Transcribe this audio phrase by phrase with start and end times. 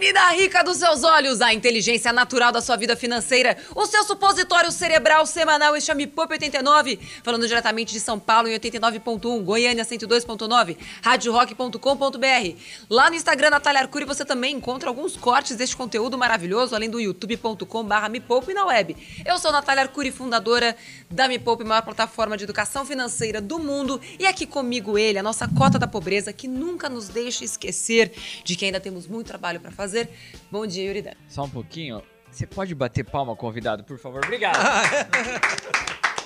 [0.00, 4.70] Menina rica dos seus olhos, a inteligência natural da sua vida financeira, o seu supositório
[4.70, 10.76] cerebral semanal e chame Pop 89, falando diretamente de São Paulo em 89.1, Goiânia 102.9,
[11.02, 12.60] radiorock.com.br.
[12.88, 17.00] Lá no Instagram Natália Arcuri você também encontra alguns cortes deste conteúdo maravilhoso, além do
[17.00, 18.96] youtube.com/barra Me Poupe na web.
[19.26, 20.76] Eu sou Natália Arcuri, fundadora
[21.10, 25.24] da Me Poupe, maior plataforma de educação financeira do mundo, e aqui comigo ele, a
[25.24, 28.12] nossa cota da pobreza, que nunca nos deixa esquecer
[28.44, 29.87] de que ainda temos muito trabalho para fazer.
[30.50, 31.12] Bom dia, Yuridan.
[31.28, 32.02] Só um pouquinho.
[32.30, 34.22] Você pode bater palma, convidado, por favor?
[34.24, 34.58] Obrigado.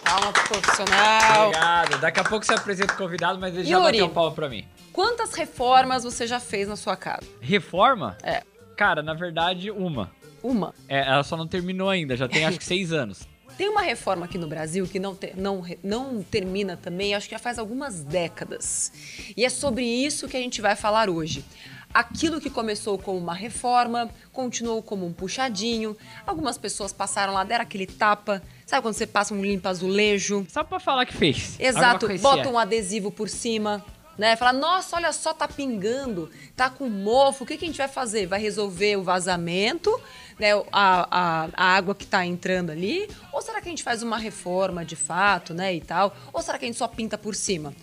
[0.05, 1.47] Palma pro profissional.
[1.47, 2.01] Obrigado.
[2.01, 3.93] Daqui a pouco você apresenta o convidado, mas ele já Yuri.
[3.93, 4.67] bateu palma pra mim.
[4.93, 7.23] Quantas reformas você já fez na sua casa?
[7.41, 8.17] Reforma?
[8.23, 8.43] É.
[8.77, 10.11] Cara, na verdade, uma.
[10.43, 10.75] Uma.
[10.89, 13.27] É, ela só não terminou ainda, já tem acho que seis anos.
[13.57, 17.35] Tem uma reforma aqui no Brasil que não, te- não, não termina também, acho que
[17.35, 18.91] já faz algumas décadas.
[19.37, 21.45] E é sobre isso que a gente vai falar hoje.
[21.93, 25.97] Aquilo que começou como uma reforma, continuou como um puxadinho.
[26.27, 28.43] Algumas pessoas passaram lá, deram aquele tapa.
[28.65, 30.47] Sabe quando você passa um limpa azulejo?
[30.49, 31.57] Só pra falar que fez.
[31.61, 33.85] Exato, bota um adesivo por cima,
[34.17, 34.37] né?
[34.37, 37.89] Fala, nossa, olha só, tá pingando, tá com mofo, o que, que a gente vai
[37.89, 38.27] fazer?
[38.27, 39.95] Vai resolver o vazamento,
[40.39, 40.53] né?
[40.73, 43.09] A, a, a água que tá entrando ali?
[43.33, 45.75] Ou será que a gente faz uma reforma de fato, né?
[45.75, 46.17] E tal?
[46.33, 47.75] Ou será que a gente só pinta por cima?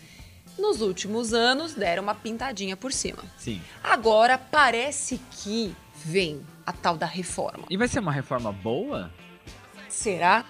[0.60, 3.24] Nos últimos anos, deram uma pintadinha por cima.
[3.38, 3.62] Sim.
[3.82, 7.66] Agora, parece que vem a tal da reforma.
[7.70, 9.10] E vai ser uma reforma boa?
[9.88, 10.46] Será?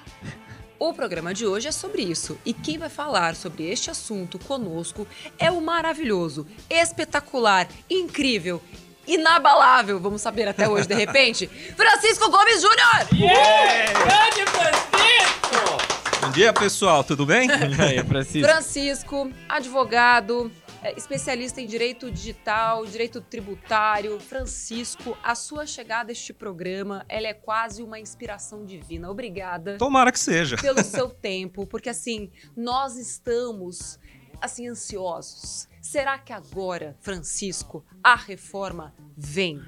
[0.79, 2.39] O programa de hoje é sobre isso.
[2.43, 8.61] E quem vai falar sobre este assunto conosco é o maravilhoso, espetacular, incrível,
[9.05, 13.07] inabalável, vamos saber até hoje de repente, Francisco Gomes Júnior!
[13.11, 15.98] Grande Francisco!
[16.29, 17.47] Bom dia, pessoal, tudo bem?
[17.49, 18.47] E aí, Francisco?
[18.47, 20.51] Francisco, advogado,
[20.83, 24.19] é, especialista em direito digital, direito tributário.
[24.19, 29.09] Francisco, a sua chegada a este programa, ela é quase uma inspiração divina.
[29.09, 29.79] Obrigada.
[29.79, 30.55] Tomara que seja.
[30.57, 33.99] pelo seu tempo, porque assim, nós estamos
[34.39, 35.67] assim ansiosos.
[35.81, 39.59] Será que agora, Francisco, a reforma vem?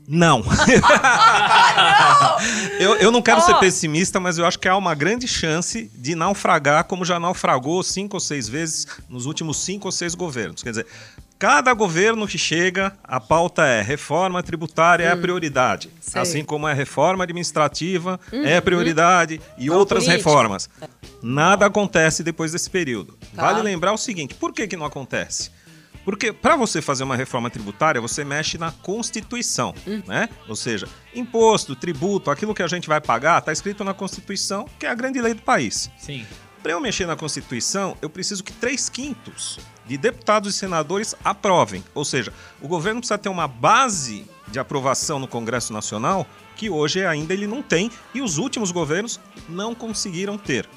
[0.12, 0.42] Não.
[2.78, 3.58] eu, eu não quero ser Ó.
[3.60, 8.16] pessimista, mas eu acho que há uma grande chance de naufragar, como já naufragou cinco
[8.16, 10.62] ou seis vezes nos últimos cinco ou seis governos.
[10.62, 10.86] Quer dizer,
[11.38, 15.88] cada governo que chega, a pauta é reforma tributária é a prioridade.
[15.88, 15.98] Hum.
[16.00, 16.16] Sei.
[16.16, 16.22] Uhum.
[16.22, 20.28] Assim como a reforma administrativa é a prioridade e A outras política.
[20.28, 20.68] reformas.
[21.22, 23.16] Nada acontece depois desse período.
[23.34, 23.42] Tá.
[23.42, 25.50] Vale lembrar o seguinte: por que, que não acontece?
[26.04, 29.74] Porque para você fazer uma reforma tributária, você mexe na Constituição,
[30.06, 30.28] né?
[30.48, 34.86] Ou seja, imposto, tributo, aquilo que a gente vai pagar, está escrito na Constituição, que
[34.86, 35.90] é a grande lei do país.
[35.98, 36.26] Sim.
[36.62, 41.82] Para eu mexer na Constituição, eu preciso que três quintos de deputados e senadores aprovem.
[41.94, 47.06] Ou seja, o governo precisa ter uma base de aprovação no Congresso Nacional que hoje
[47.06, 49.18] ainda ele não tem e os últimos governos
[49.48, 50.68] não conseguiram ter.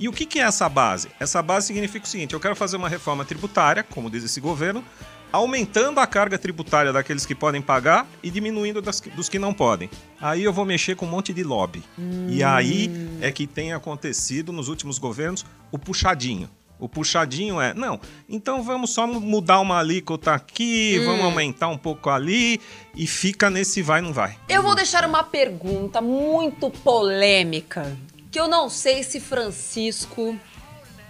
[0.00, 1.08] E o que, que é essa base?
[1.20, 4.82] Essa base significa o seguinte: eu quero fazer uma reforma tributária, como diz esse governo,
[5.30, 9.90] aumentando a carga tributária daqueles que podem pagar e diminuindo das dos que não podem.
[10.20, 11.84] Aí eu vou mexer com um monte de lobby.
[12.28, 12.90] E aí
[13.20, 16.48] é que tem acontecido nos últimos governos o puxadinho.
[16.78, 21.76] O puxadinho é, não, então vamos só mu- mudar uma alíquota aqui, vamos aumentar um
[21.76, 22.58] pouco ali
[22.96, 24.38] e fica nesse vai não vai.
[24.48, 27.94] Eu vou deixar uma pergunta muito polêmica,
[28.30, 30.38] que eu não sei se Francisco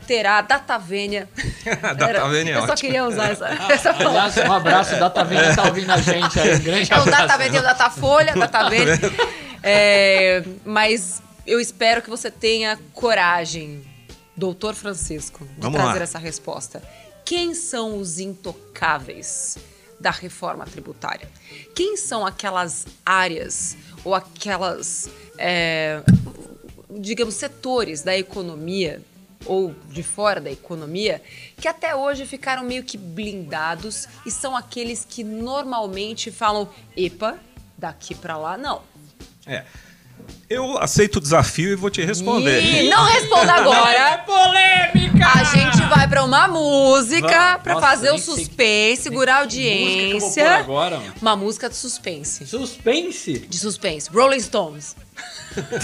[0.06, 1.28] terá data vênia.
[1.96, 2.76] Data vênia é Eu só ótimo.
[2.88, 4.22] queria usar essa, essa palavra.
[4.22, 6.56] Aliás, um abraço, Data Vênia tá ouvindo a gente aí.
[6.56, 7.26] Um grande É o abraço.
[7.26, 8.98] Data Vênia, o Data Folha, Data Vênia.
[9.62, 13.84] É, mas eu espero que você tenha coragem,
[14.34, 16.02] doutor Francisco, de Vamos trazer lá.
[16.02, 16.82] essa resposta.
[17.26, 19.58] Quem são os intocáveis
[20.00, 21.28] da reforma tributária?
[21.74, 26.00] Quem são aquelas áreas ou aquelas, é,
[26.98, 29.02] digamos, setores da economia
[29.46, 31.22] ou de fora da economia
[31.56, 37.38] que até hoje ficaram meio que blindados e são aqueles que normalmente falam: epa,
[37.76, 38.82] daqui pra lá não.
[39.46, 39.64] É.
[40.50, 42.60] Eu aceito o desafio e vou te responder.
[42.60, 44.18] E não responda É agora.
[44.26, 45.24] polêmica!
[45.32, 47.62] A gente vai pra uma música Vamos.
[47.62, 50.18] pra Nossa, fazer o nem sei que- suspense, segurar a que música que eu vou
[50.18, 50.44] audiência.
[50.44, 51.14] pôr agora, mano?
[51.22, 52.46] Uma música de suspense.
[52.48, 53.38] Suspense?
[53.48, 54.10] De suspense.
[54.10, 54.96] Rolling Stones.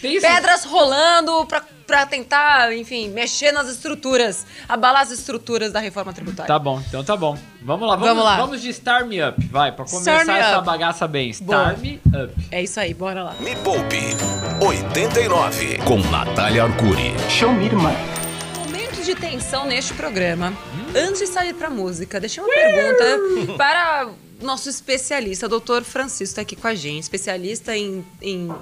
[0.00, 6.12] Tem, Pedras rolando pra pra tentar, enfim, mexer nas estruturas, abalar as estruturas da reforma
[6.12, 6.48] tributária.
[6.48, 7.38] Tá bom, então tá bom.
[7.62, 8.36] Vamos lá, vamos, Vamos lá.
[8.36, 10.66] Vamos de Start Me Up, vai, pra começar essa Up.
[10.66, 11.32] bagaça bem.
[11.40, 11.62] Boa.
[11.72, 12.48] Start Me Up.
[12.50, 13.34] É isso aí, bora lá.
[13.40, 13.98] Me Poupe
[14.60, 17.14] 89 com Natália Arcuri.
[17.30, 17.92] Show me, irmã.
[19.04, 20.52] De tensão neste programa.
[20.92, 24.08] Antes de sair pra música, deixei uma pergunta para
[24.40, 28.52] o nosso especialista, doutor Francisco, tá aqui com a gente, especialista em, em,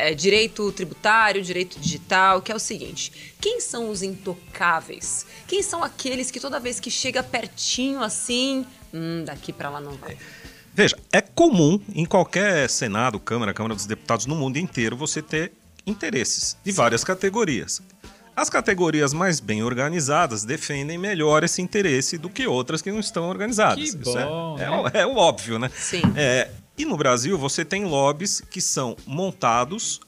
[0.00, 5.26] é, direito tributário, direito digital, que é o seguinte: quem são os intocáveis?
[5.46, 9.92] Quem são aqueles que toda vez que chega pertinho assim, hum, daqui pra lá não
[9.92, 10.16] vai?
[10.74, 15.52] Veja, é comum em qualquer Senado, Câmara, Câmara dos Deputados no mundo inteiro você ter
[15.86, 17.82] interesses de várias categorias.
[18.36, 23.28] As categorias mais bem organizadas defendem melhor esse interesse do que outras que não estão
[23.28, 23.90] organizadas.
[23.94, 24.70] Que é- bom, é, né?
[24.70, 25.70] o- é o óbvio, né?
[25.76, 26.00] Sim.
[26.16, 30.00] É, e no Brasil você tem lobbies que são montados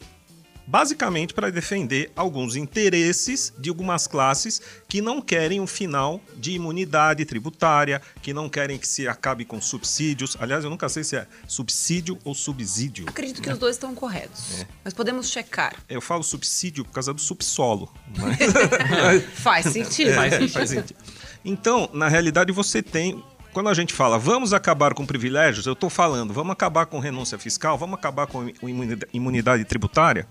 [0.66, 7.24] basicamente para defender alguns interesses de algumas classes que não querem um final de imunidade
[7.24, 10.36] tributária, que não querem que se acabe com subsídios.
[10.40, 13.06] Aliás, eu nunca sei se é subsídio ou subsídio.
[13.08, 15.74] Acredito que os dois estão corretos, mas podemos checar.
[15.88, 17.92] Eu falo subsídio por causa do subsolo.
[18.16, 19.24] Mas...
[19.34, 20.10] Faz sentido.
[20.10, 20.52] É, Faz sentido.
[20.52, 20.96] faz sentido.
[21.44, 23.22] Então, na realidade, você tem.
[23.52, 27.38] Quando a gente fala vamos acabar com privilégios, eu estou falando vamos acabar com renúncia
[27.38, 30.26] fiscal, vamos acabar com imunida- imunidade tributária.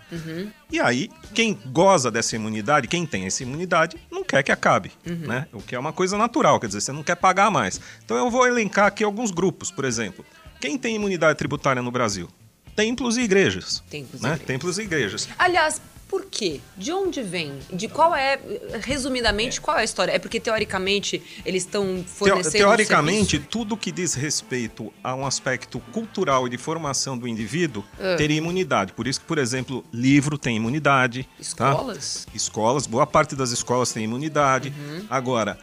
[0.71, 4.91] E aí, quem goza dessa imunidade, quem tem essa imunidade, não quer que acabe.
[5.05, 5.47] Né?
[5.53, 7.79] O que é uma coisa natural, quer dizer, você não quer pagar mais.
[8.03, 10.25] Então eu vou elencar aqui alguns grupos, por exemplo.
[10.59, 12.27] Quem tem imunidade tributária no Brasil?
[12.75, 13.83] Templos e igrejas.
[13.89, 14.29] Templos e né?
[14.29, 14.47] igrejas.
[14.47, 15.29] Templos e igrejas.
[15.37, 16.59] Aliás, por quê?
[16.75, 17.57] De onde vem?
[17.71, 18.37] De qual é,
[18.81, 20.11] resumidamente, qual é a história?
[20.11, 25.79] É porque, teoricamente, eles estão fornecendo teoricamente, um tudo que diz respeito a um aspecto
[25.93, 28.17] cultural e de formação do indivíduo Ah.
[28.17, 28.91] teria imunidade.
[28.91, 31.23] Por isso que, por exemplo, livro tem imunidade.
[31.23, 31.39] tá?
[31.39, 32.27] escolas?
[32.35, 34.73] Escolas, boa parte das escolas tem imunidade.
[34.77, 35.05] Uhum.
[35.09, 35.57] Agora,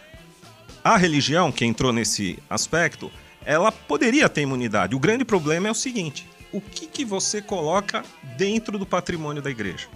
[0.83, 3.13] a religião que entrou nesse aspecto,
[3.45, 4.97] ela poderia ter imunidade.
[4.97, 8.03] O grande problema é o seguinte: o que, que você coloca
[8.39, 9.89] dentro do patrimônio da igreja?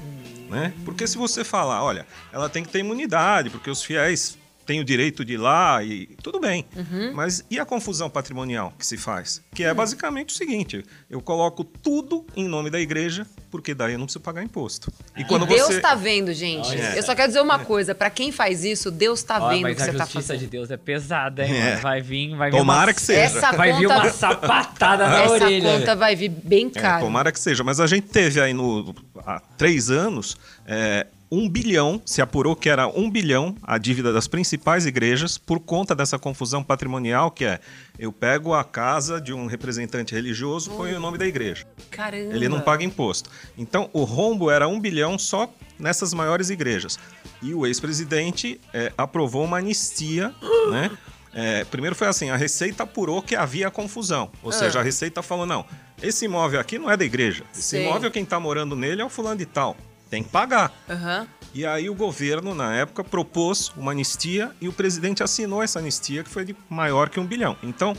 [0.53, 0.75] Né?
[0.85, 4.37] Porque se você falar, olha, ela tem que ter imunidade, porque os fiéis
[4.73, 6.65] têm o direito de ir lá e tudo bem.
[6.75, 7.13] Uhum.
[7.13, 9.43] Mas e a confusão patrimonial que se faz?
[9.55, 13.99] Que é basicamente o seguinte: eu coloco tudo em nome da igreja, porque daí eu
[13.99, 14.91] não preciso pagar imposto.
[15.15, 16.75] E quando e Deus você tá vendo, gente.
[16.97, 17.95] Eu só quero dizer uma coisa.
[17.95, 20.39] Pra quem faz isso, Deus tá Ó, vendo o que a você tá justiça fazendo.
[20.41, 21.55] de Deus é pesada, hein?
[21.55, 21.77] É.
[21.77, 22.95] Vai vir, vai vir Tomara uma...
[22.95, 23.21] que seja.
[23.21, 25.79] Essa Vai vir conta, uma sapatada na essa orelha.
[25.79, 27.01] conta vai vir bem É, cara.
[27.01, 27.63] tomara que seja.
[27.63, 28.95] Mas a gente teve aí no,
[29.27, 30.37] há três anos
[30.67, 35.59] é, um bilhão, se apurou que era um bilhão a dívida das principais igrejas por
[35.61, 37.59] conta dessa confusão patrimonial que é
[37.99, 41.67] eu pego a casa de um representante religioso põe o nome da igreja.
[41.91, 42.35] Caramba.
[42.35, 43.31] Ele não paga imposto.
[43.57, 46.99] Então o rombo era um bilhão só nessas maiores igrejas.
[47.41, 50.35] E o ex-presidente é, aprovou uma anistia,
[50.71, 50.91] né?
[51.35, 54.31] É, primeiro foi assim, a Receita apurou que havia confusão.
[54.43, 54.53] Ou Ah.
[54.53, 55.65] seja, a Receita falou, não,
[56.03, 57.43] esse imóvel aqui não é da igreja.
[57.55, 57.87] Esse Sei.
[57.87, 59.75] imóvel, quem está morando nele é o fulano de tal.
[60.13, 60.71] Tem que pagar.
[60.91, 61.27] Aham.
[61.55, 66.23] E aí o governo, na época, propôs uma anistia e o presidente assinou essa anistia,
[66.23, 67.57] que foi de maior que um bilhão.
[67.63, 67.97] Então,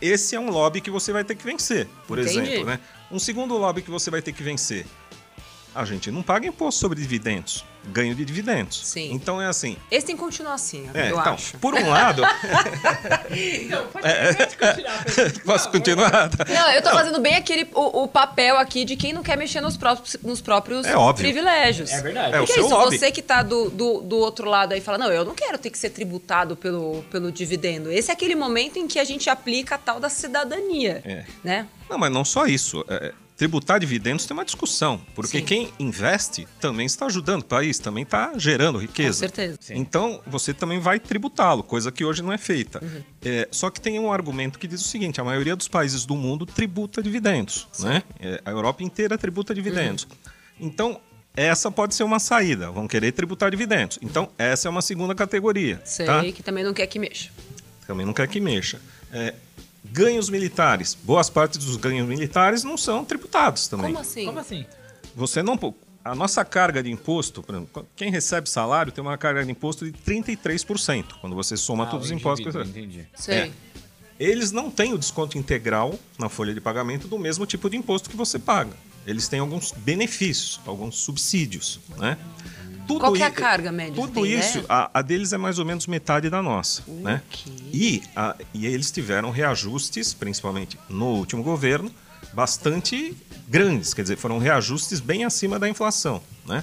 [0.00, 2.40] esse é um lobby que você vai ter que vencer, por Entendi.
[2.40, 2.64] exemplo.
[2.64, 2.80] Né?
[3.12, 4.86] Um segundo lobby que você vai ter que vencer.
[5.74, 8.80] A gente não paga imposto sobre dividendos, ganho de dividendos.
[8.86, 9.12] Sim.
[9.12, 9.76] Então é assim.
[9.90, 11.58] Esse tem que continuar assim, É, eu então, acho.
[11.58, 12.22] por um lado.
[15.44, 16.30] Posso continuar?
[16.48, 19.60] Não, eu tô fazendo bem aquele o, o papel aqui de quem não quer mexer
[19.60, 21.24] nos próprios, nos próprios É óbvio.
[21.24, 21.90] privilégios.
[21.90, 22.34] É verdade.
[22.34, 22.98] É, o Porque seu isso, lobby.
[22.98, 25.70] você que tá do, do, do outro lado aí fala, não, eu não quero ter
[25.70, 27.90] que ser tributado pelo, pelo dividendo.
[27.90, 31.24] Esse é aquele momento em que a gente aplica a tal da cidadania, É.
[31.42, 31.66] né?
[31.88, 32.84] Não, mas não só isso.
[32.88, 35.00] É, tributar dividendos tem uma discussão.
[35.14, 35.44] Porque Sim.
[35.46, 39.26] quem investe também está ajudando o país, também está gerando riqueza.
[39.26, 39.58] Com certeza.
[39.62, 39.78] Sim.
[39.78, 42.84] Então, você também vai tributá-lo, coisa que hoje não é feita.
[42.84, 43.02] Uhum.
[43.24, 46.14] É, só que tem um argumento que diz o seguinte: a maioria dos países do
[46.16, 47.66] mundo tributa dividendos.
[47.78, 48.02] Né?
[48.20, 50.04] É, a Europa inteira tributa dividendos.
[50.04, 50.66] Uhum.
[50.66, 51.00] Então,
[51.34, 52.70] essa pode ser uma saída.
[52.70, 53.98] Vão querer tributar dividendos.
[54.02, 55.80] Então, essa é uma segunda categoria.
[55.86, 56.22] Sei tá?
[56.24, 57.30] que também não quer que mexa.
[57.86, 58.78] Também não quer que mexa.
[59.10, 59.34] É,
[59.84, 60.96] ganhos militares.
[61.02, 63.86] Boas partes dos ganhos militares não são tributados também.
[63.92, 64.24] Como assim?
[64.26, 64.66] Como assim?
[65.16, 65.58] Você não.
[66.02, 69.84] A nossa carga de imposto, por exemplo, quem recebe salário tem uma carga de imposto
[69.84, 72.50] de 33%, quando você soma Ah, todos os impostos.
[72.52, 73.08] que indivíduo, você- Entendi.
[73.14, 73.34] Sei.
[73.38, 73.50] É.
[74.18, 78.08] Eles não têm o desconto integral na folha de pagamento do mesmo tipo de imposto
[78.08, 78.72] que você paga.
[79.06, 82.18] Eles têm alguns benefícios, alguns subsídios, né?
[82.94, 83.94] Tudo Qual que é a carga média?
[83.94, 84.66] Tudo Tem isso, ideia?
[84.68, 87.22] a, a deles é mais ou menos metade da nossa, né?
[87.30, 87.52] Ok.
[87.72, 91.90] E, a- e eles tiveram reajustes, principalmente no último governo,
[92.32, 93.16] bastante
[93.48, 96.62] grandes, quer dizer, foram reajustes bem acima da inflação, né?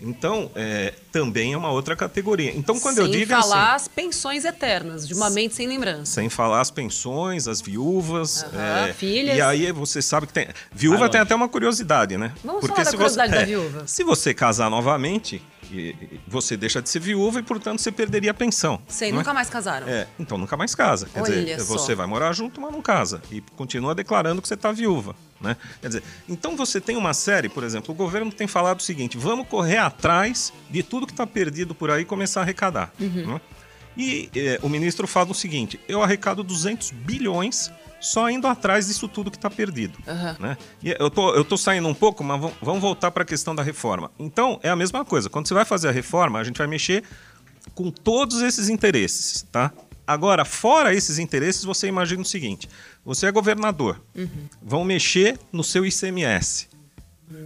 [0.00, 2.52] Então, é, também é uma outra categoria.
[2.56, 5.66] Então, quando sem eu digo é falar assim, as pensões eternas, de uma mente sem
[5.66, 6.12] lembrança.
[6.12, 9.36] sem falar as pensões, as viúvas, Aham, é, filhas.
[9.36, 11.28] E aí você sabe que tem viúva Vai tem longe.
[11.28, 12.32] até uma curiosidade, né?
[12.44, 13.82] Vamos falar da curiosidade da viúva.
[13.86, 15.42] Se você casar novamente,
[16.26, 18.80] você deixa de ser viúva e, portanto, você perderia a pensão.
[18.88, 19.20] Sei, não é?
[19.20, 19.88] nunca mais casaram.
[19.88, 21.08] É, então nunca mais casa.
[21.12, 21.78] Quer Olha dizer, só.
[21.78, 23.22] você vai morar junto, mas não casa.
[23.30, 25.14] E continua declarando que você está viúva.
[25.40, 25.56] Né?
[25.80, 29.16] Quer dizer, então você tem uma série, por exemplo, o governo tem falado o seguinte:
[29.16, 32.92] vamos correr atrás de tudo que está perdido por aí e começar a arrecadar.
[32.98, 33.34] Uhum.
[33.34, 33.40] né?
[33.96, 39.08] E eh, o ministro fala o seguinte: eu arrecado 200 bilhões só indo atrás disso
[39.08, 39.98] tudo que está perdido.
[40.06, 40.36] Aham.
[40.38, 40.56] Né?
[40.82, 43.62] E eu tô, eu tô saindo um pouco, mas vamos- voltar para a questão da
[43.62, 44.10] reforma.
[44.18, 45.28] Então, é a mesma coisa.
[45.28, 47.02] Quando você vai fazer a reforma, a gente vai mexer
[47.74, 49.72] com todos esses interesses, tá?
[50.06, 52.68] Agora, fora esses interesses, você imagina o seguinte:
[53.04, 54.00] você é governador,
[54.62, 56.68] vão mexer no seu ICMS.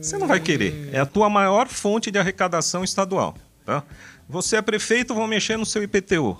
[0.01, 0.91] Você não vai querer.
[0.93, 3.35] É a tua maior fonte de arrecadação estadual,
[3.67, 3.83] tá?
[4.29, 6.39] Você é prefeito, vão mexer no seu IPTU.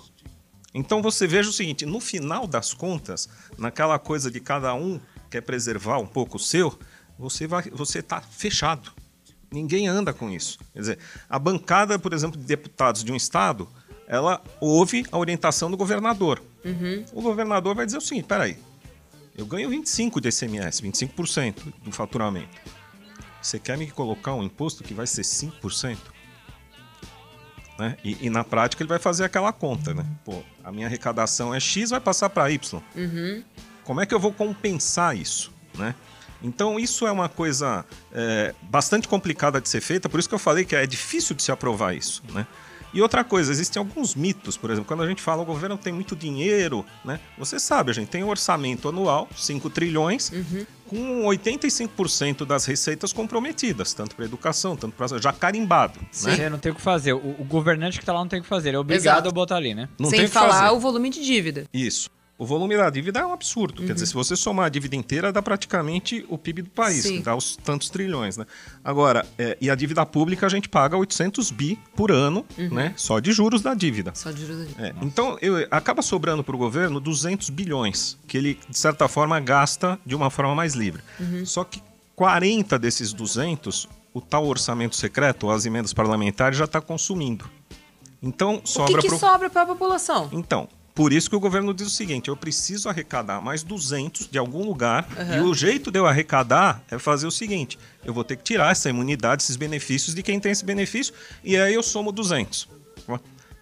[0.73, 4.99] Então você veja o seguinte: no final das contas, naquela coisa de cada um
[5.29, 6.77] quer preservar um pouco o seu,
[7.17, 8.91] você vai, você está fechado.
[9.51, 10.57] Ninguém anda com isso.
[10.73, 10.99] Quer dizer,
[11.29, 13.69] a bancada, por exemplo, de deputados de um estado,
[14.07, 16.41] ela ouve a orientação do governador.
[17.13, 18.57] O governador vai dizer o seguinte: peraí,
[19.37, 22.59] eu ganho 25 de ICMS, 25% do faturamento.
[23.41, 25.97] Você quer me colocar um imposto que vai ser 5%?
[27.83, 27.97] Né?
[28.01, 30.05] E, e na prática ele vai fazer aquela conta, né?
[30.23, 32.81] Pô, a minha arrecadação é X, vai passar para Y.
[33.83, 35.93] Como é que eu vou compensar isso, né?
[36.41, 40.39] Então isso é uma coisa é, bastante complicada de ser feita, por isso que eu
[40.39, 42.47] falei que é difícil de se aprovar isso, né?
[42.93, 45.91] E outra coisa, existem alguns mitos, por exemplo, quando a gente fala o governo tem
[45.91, 47.19] muito dinheiro, né?
[47.37, 50.31] Você sabe, a gente tem um orçamento anual, 5 trilhões,
[50.93, 56.07] com 85% das receitas comprometidas, tanto para educação, tanto para já carimbado, né?
[56.11, 57.13] Você não tem o que fazer.
[57.13, 58.69] O, o governante que tá lá não tem o que fazer.
[58.69, 59.29] Ele é obrigado Exato.
[59.29, 59.89] a botar ali, né?
[59.99, 60.75] Não tem Sem falar fazer.
[60.75, 61.65] o volume de dívida.
[61.73, 62.09] Isso.
[62.37, 63.83] O volume da dívida é um absurdo.
[63.85, 67.17] Quer dizer, se você somar a dívida inteira, dá praticamente o PIB do país, Sim.
[67.17, 68.45] que dá os tantos trilhões, né?
[68.83, 72.93] Agora, é, e a dívida pública a gente paga 800 bi por ano, né?
[72.97, 74.11] Só de juros da dívida.
[74.15, 78.35] Só de juros de É, então, eu- acaba sobrando para o governo 200 bilhões, que
[78.35, 81.03] ele, de certa forma, gasta de uma forma mais livre.
[81.45, 81.81] Só que
[82.15, 87.47] 40 desses 200, o tal orçamento secreto, as emendas parlamentares, já está consumindo.
[88.21, 90.29] Então, O que, sobra que pro- sobra para a população?
[90.31, 94.37] então, por isso que o governo diz o seguinte: eu preciso arrecadar mais 200 de
[94.37, 98.35] algum lugar, e o jeito de eu arrecadar é fazer o seguinte: eu vou ter
[98.35, 102.11] que tirar essa imunidade, esses benefícios de quem tem esse benefício, e aí eu somo
[102.11, 102.69] 200.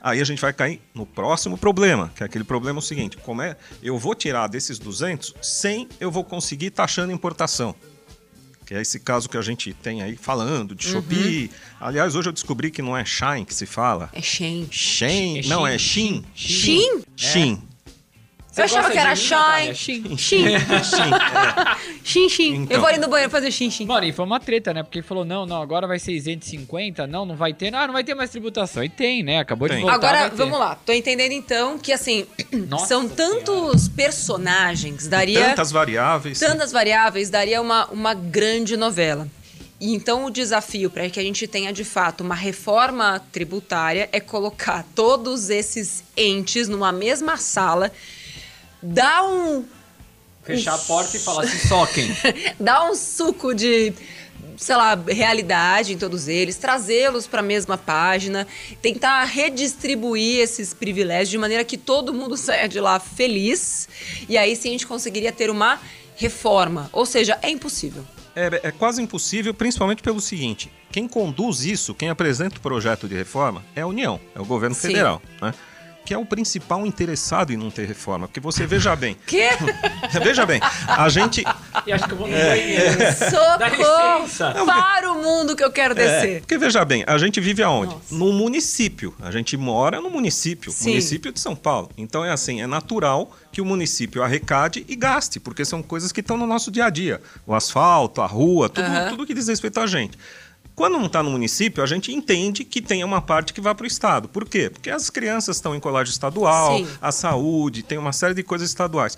[0.04, 3.42] Aí a gente vai cair no próximo problema, que é aquele problema o seguinte: como
[3.42, 7.76] é, eu vou tirar desses 200 sem eu vou conseguir taxando importação.
[8.72, 11.52] Que é esse caso que a gente tem aí falando de Shopee.
[11.78, 14.10] Aliás, hoje eu descobri que não é Shine que se fala.
[14.14, 14.66] É Shen.
[14.72, 16.24] Shen, É não, é Shin.
[16.34, 17.02] Shin?
[17.18, 17.62] Shin.
[18.52, 19.16] Você Eu achava que era?
[19.16, 19.74] Shine.
[19.74, 20.18] Shin.
[20.18, 20.46] Shin.
[22.04, 22.30] Shin.
[22.30, 22.56] Shin.
[22.56, 22.76] Então.
[22.76, 23.86] Eu vou ali no banheiro fazer Shin, Shin.
[23.86, 24.84] Mano, e foi uma treta, né?
[24.84, 27.74] Porque ele falou, não, não, agora vai ser isento de 50, não, não vai ter,
[27.74, 28.84] ah, não vai ter mais tributação.
[28.84, 29.40] E tem, né?
[29.40, 29.78] Acabou Tem.
[29.78, 30.36] de voltar, Agora, vai ter.
[30.36, 30.76] vamos lá.
[30.86, 32.28] Tô entendendo então que, assim,
[32.68, 35.50] Nossa são tantos personagens, daria...
[35.50, 36.38] Tantas variáveis.
[36.40, 39.28] tantas variáveis, daria uma, uma grande novela.
[39.80, 44.20] E então o desafio para que a gente tenha de fato uma reforma tributária é
[44.20, 47.92] colocar todos esses entes numa mesma sala,
[48.82, 49.66] dar um,
[50.44, 52.10] Fechar a porta e falar assim, soquem.
[52.60, 53.94] dar um suco de,
[54.58, 58.48] sei lá, realidade em todos eles, trazê-los para a mesma página,
[58.82, 63.88] tentar redistribuir esses privilégios de maneira que todo mundo saia de lá feliz.
[64.28, 65.80] E aí sim a gente conseguiria ter uma
[66.16, 66.90] reforma.
[66.92, 68.04] Ou seja, é impossível.
[68.36, 73.14] É, é quase impossível, principalmente pelo seguinte: quem conduz isso, quem apresenta o projeto de
[73.14, 74.88] reforma, é a União, é o governo Sim.
[74.88, 75.54] federal, né?
[76.06, 78.28] Que é o principal interessado em não ter reforma.
[78.28, 79.50] Porque você veja bem, Que?
[80.24, 81.44] veja bem, a gente.
[81.86, 82.98] e acho que eu vou no É, banheiro.
[83.60, 83.70] Dá
[84.28, 84.66] Socorro!
[84.66, 86.40] Para o mundo que eu quero É, descer.
[86.42, 87.94] porque veja bem, a gente vive aonde?
[87.94, 88.16] Nossa.
[88.16, 89.14] No município.
[89.22, 90.90] A gente mora no município, Sim.
[90.90, 91.90] município de São Paulo.
[91.98, 96.22] Então é assim, é natural que o município arrecade e gaste, porque são coisas que
[96.22, 97.22] estão no nosso dia a dia.
[97.46, 99.10] O asfalto, a rua, tudo, Aham.
[99.10, 100.18] tudo que diz respeito a gente.
[100.82, 103.84] Quando não está no município, a gente entende que tem uma parte que vai para
[103.84, 104.28] o Estado.
[104.28, 104.68] Por quê?
[104.68, 106.88] Porque as crianças estão em colégio estadual, Sim.
[107.00, 109.16] a saúde, tem uma série de coisas estaduais.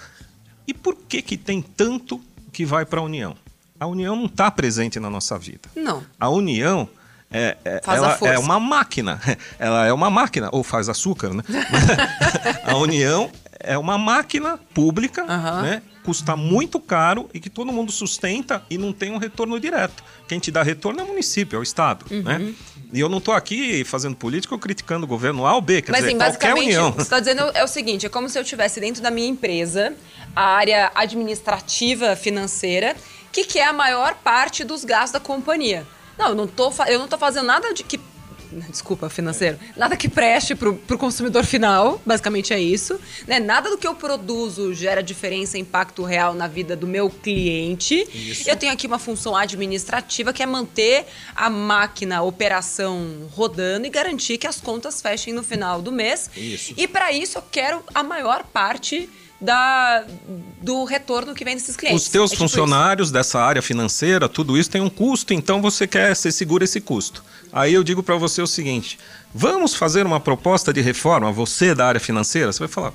[0.67, 2.19] E por que, que tem tanto
[2.51, 3.33] que vai para a União?
[3.79, 5.69] A União não está presente na nossa vida.
[5.73, 6.03] Não.
[6.19, 6.85] A União
[7.31, 9.21] é, é- ela é uma máquina.
[9.57, 11.43] Ela é uma máquina, ou faz açúcar, né?
[12.67, 15.23] a União é uma máquina pública
[15.61, 20.03] né, custa muito caro e que todo mundo sustenta e não tem um retorno direto.
[20.27, 22.21] Quem te dá retorno é o município, é o Estado, Uhum.
[22.23, 22.53] né?
[22.91, 25.91] E eu não estou aqui fazendo política ou criticando o governo A ou B, quer
[25.91, 26.91] Mas, dizer, assim, qualquer união.
[26.91, 29.95] você está dizendo é o seguinte: é como se eu tivesse dentro da minha empresa
[30.35, 32.95] a área administrativa financeira,
[33.31, 35.85] que quer a maior parte dos gastos da companhia.
[36.17, 37.99] Não, eu não fa- eu não tô fazendo nada de que.
[38.69, 39.57] Desculpa, financeiro.
[39.75, 42.99] Nada que preste pro, pro consumidor final, basicamente é isso.
[43.27, 43.39] Né?
[43.39, 48.07] Nada do que eu produzo gera diferença, impacto real na vida do meu cliente.
[48.45, 51.05] Eu tenho aqui uma função administrativa que é manter
[51.35, 56.29] a máquina, a operação rodando e garantir que as contas fechem no final do mês.
[56.35, 56.73] Isso.
[56.77, 59.09] E para isso eu quero a maior parte
[59.43, 60.05] da,
[60.61, 62.03] do retorno que vem desses clientes.
[62.03, 65.85] Os teus É tipo funcionários dessa área financeira, tudo isso tem um custo, então você
[65.85, 67.23] quer, você segura esse custo.
[67.51, 68.97] Aí eu digo para você o seguinte:
[69.33, 72.93] vamos fazer uma proposta de reforma, você da área financeira, você vai falar.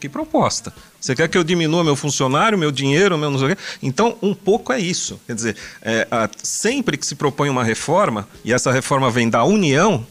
[0.00, 0.72] Que proposta?
[0.98, 3.62] Você quer que eu diminua meu funcionário, meu dinheiro, meu não sei o quê?
[3.82, 5.20] Então, um pouco é isso.
[5.26, 9.44] Quer dizer, é, a- sempre que se propõe uma reforma, e essa reforma vem da
[9.44, 10.06] União,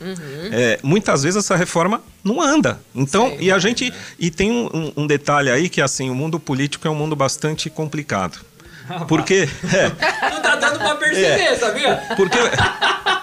[0.52, 2.80] é, muitas vezes essa reforma não anda.
[2.94, 3.92] Então, e a gente.
[4.20, 7.70] E tem um, um- detalhe aí que assim, o mundo político é um mundo bastante
[7.70, 8.40] complicado.
[9.08, 9.48] Porque.
[9.74, 12.02] É, Não tá dando pra perceber, sabia?
[12.16, 12.38] porque,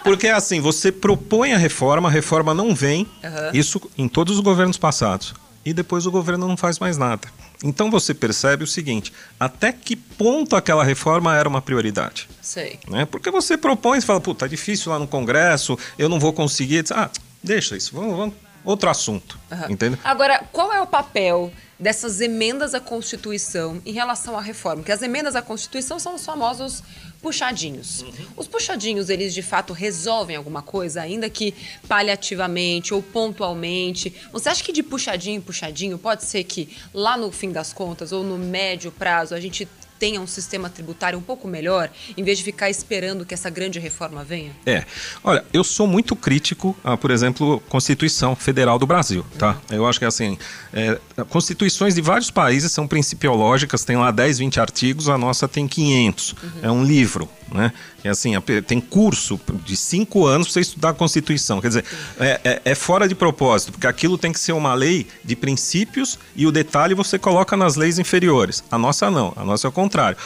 [0.04, 3.06] porque assim, você propõe a reforma, a reforma não vem,
[3.52, 5.34] isso em todos os governos passados.
[5.66, 7.26] E depois o governo não faz mais nada.
[7.64, 12.28] Então você percebe o seguinte: até que ponto aquela reforma era uma prioridade?
[12.40, 12.78] Sei.
[12.86, 13.04] Né?
[13.04, 16.84] Porque você propõe e fala, pô, tá difícil lá no Congresso, eu não vou conseguir.
[16.92, 17.10] Ah,
[17.42, 18.34] deixa isso, vamos, vamos.
[18.64, 19.38] Outro assunto.
[19.50, 19.66] Aham.
[19.70, 19.98] Entendeu?
[20.04, 24.78] Agora, qual é o papel dessas emendas à Constituição em relação à reforma?
[24.78, 26.82] Porque as emendas à Constituição são os famosos
[27.26, 28.04] puxadinhos.
[28.36, 31.52] Os puxadinhos, eles de fato resolvem alguma coisa, ainda que
[31.88, 34.14] paliativamente ou pontualmente.
[34.30, 38.12] Você acha que de puxadinho em puxadinho pode ser que lá no fim das contas
[38.12, 39.66] ou no médio prazo a gente
[39.98, 43.78] tenha um sistema tributário um pouco melhor, em vez de ficar esperando que essa grande
[43.78, 44.52] reforma venha?
[44.64, 44.84] É.
[45.24, 49.58] Olha, eu sou muito crítico a, por exemplo, Constituição Federal do Brasil, tá?
[49.70, 50.38] Eu acho que, assim,
[50.72, 50.98] é,
[51.28, 56.34] constituições de vários países são principiológicas, tem lá 10, 20 artigos, a nossa tem 500.
[56.62, 57.72] É um livro, né?
[58.04, 58.32] E, assim,
[58.66, 61.60] tem curso de cinco anos para você estudar a Constituição.
[61.60, 61.84] Quer dizer,
[62.20, 66.16] é, é- é fora de propósito, porque aquilo tem que ser uma lei de princípios
[66.36, 68.62] e o detalhe você coloca nas leis inferiores.
[68.70, 70.18] A nossa não, a nossa é o contrário.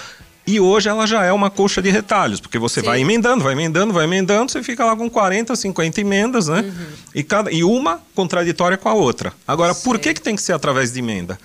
[0.46, 2.86] E hoje ela já é uma colcha de retalhos, porque você Sim.
[2.86, 6.64] vai emendando, vai emendando, vai emendando, você fica lá com 40, 50 emendas, né?
[7.14, 9.32] E, cada, e uma contraditória com a outra.
[9.46, 11.38] Agora, por que, que tem que ser através de emenda?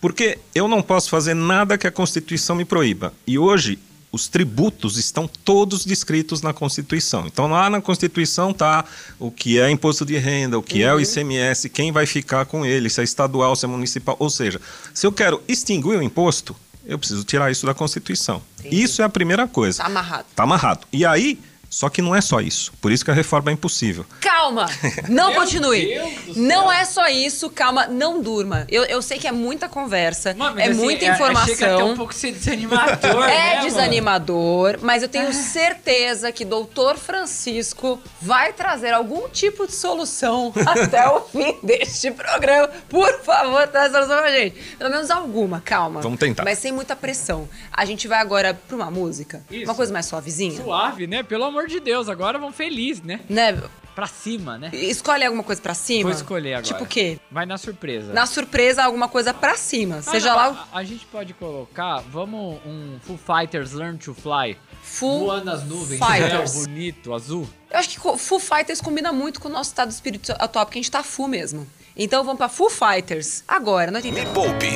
[0.00, 3.14] Porque eu não posso fazer nada que a Constituição me proíba.
[3.26, 3.78] E hoje,
[4.12, 7.26] os tributos estão todos descritos na Constituição.
[7.26, 8.84] Então, lá na Constituição está
[9.18, 12.66] o que é imposto de renda, o que é o ICMS, quem vai ficar com
[12.66, 14.16] ele, se é estadual, se é municipal.
[14.18, 14.60] Ou seja,
[14.92, 18.42] se eu quero extinguir o imposto, eu preciso tirar isso da Constituição.
[18.64, 19.78] Isso é a primeira coisa.
[19.78, 20.26] Tá amarrado.
[20.34, 20.86] Tá amarrado.
[20.92, 21.38] E aí,
[21.70, 22.72] só que não é só isso.
[22.80, 24.04] Por isso que a reforma é impossível.
[24.20, 24.66] Calma!
[25.08, 25.86] Não Meu continue.
[25.86, 26.42] Deus do céu.
[26.42, 28.66] Não é só isso, calma, não durma.
[28.68, 31.90] Eu, eu sei que é muita conversa, Mano, é assim, muita Chega até informação.
[31.92, 33.68] um pouco ser desanimador, né, É mano?
[33.68, 41.08] desanimador, mas eu tenho certeza que doutor Francisco vai trazer algum tipo de solução até
[41.08, 42.68] o fim deste programa.
[42.88, 44.56] Por favor, traz solução pra gente.
[44.78, 46.00] Pelo menos alguma, calma.
[46.00, 46.44] Vamos tentar.
[46.44, 47.48] Mas sem muita pressão.
[47.72, 49.64] A gente vai agora pra uma música, Isso.
[49.64, 50.62] uma coisa mais suavezinha.
[50.62, 51.22] Suave, né?
[51.22, 53.20] Pelo amor de Deus, agora vamos feliz, né?
[53.28, 53.60] Né?
[53.94, 54.70] Pra cima, né?
[54.72, 56.04] Escolhe alguma coisa pra cima.
[56.04, 56.62] Vou escolher agora.
[56.64, 57.18] Tipo o quê?
[57.30, 58.12] Vai na surpresa.
[58.12, 59.96] Na surpresa, alguma coisa pra cima.
[59.96, 63.98] Ah, Seja não, lá o A, a gente pode colocar, vamos um Full Fighters Learn
[63.98, 64.56] to Fly.
[64.82, 66.50] Full Voando nas nuvens, Fighters.
[66.50, 67.48] céu bonito, azul.
[67.70, 70.78] Eu acho que Full Fighters combina muito com o nosso estado de espírito atual, porque
[70.78, 71.66] a gente tá full mesmo.
[71.96, 73.44] Então vamos pra Full Fighters.
[73.46, 74.26] Agora, não Me entendi.
[74.32, 74.68] Poupe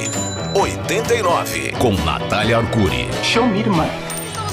[0.61, 3.09] 89 com Natália Arcuri.
[3.23, 3.65] Show me.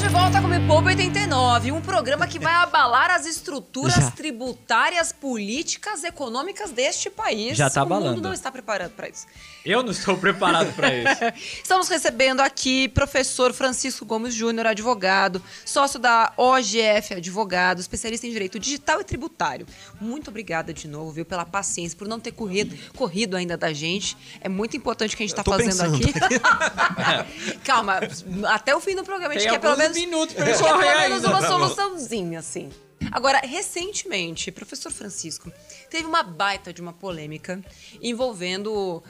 [0.02, 4.10] De volta com o Me Poupa 89, um programa que vai abalar as estruturas Já.
[4.10, 7.56] tributárias, políticas, econômicas deste país.
[7.56, 8.22] Já tá o mundo abalando.
[8.22, 9.28] não está preparado para isso.
[9.64, 11.22] Eu não estou preparado pra isso.
[11.62, 18.58] Estamos recebendo aqui professor Francisco Gomes Júnior, advogado, sócio da OGF Advogado, especialista em direito
[18.58, 19.68] digital e tributário.
[20.00, 24.18] Muito obrigada de novo, viu, pela paciência, por não ter corrido, corrido ainda da gente.
[24.42, 25.96] É muito importante o que a gente está fazendo pensando.
[25.96, 27.60] aqui.
[27.64, 28.00] Calma,
[28.48, 30.90] até o fim do programa a gente Tem quer pelo menos, minutos pra quer correr
[30.90, 31.28] ainda.
[31.30, 32.70] uma soluçãozinha, assim.
[33.12, 35.52] Agora, recentemente, professor Francisco,
[35.90, 37.64] teve uma baita de uma polêmica
[38.02, 39.04] envolvendo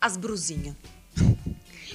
[0.00, 0.74] as brusinhas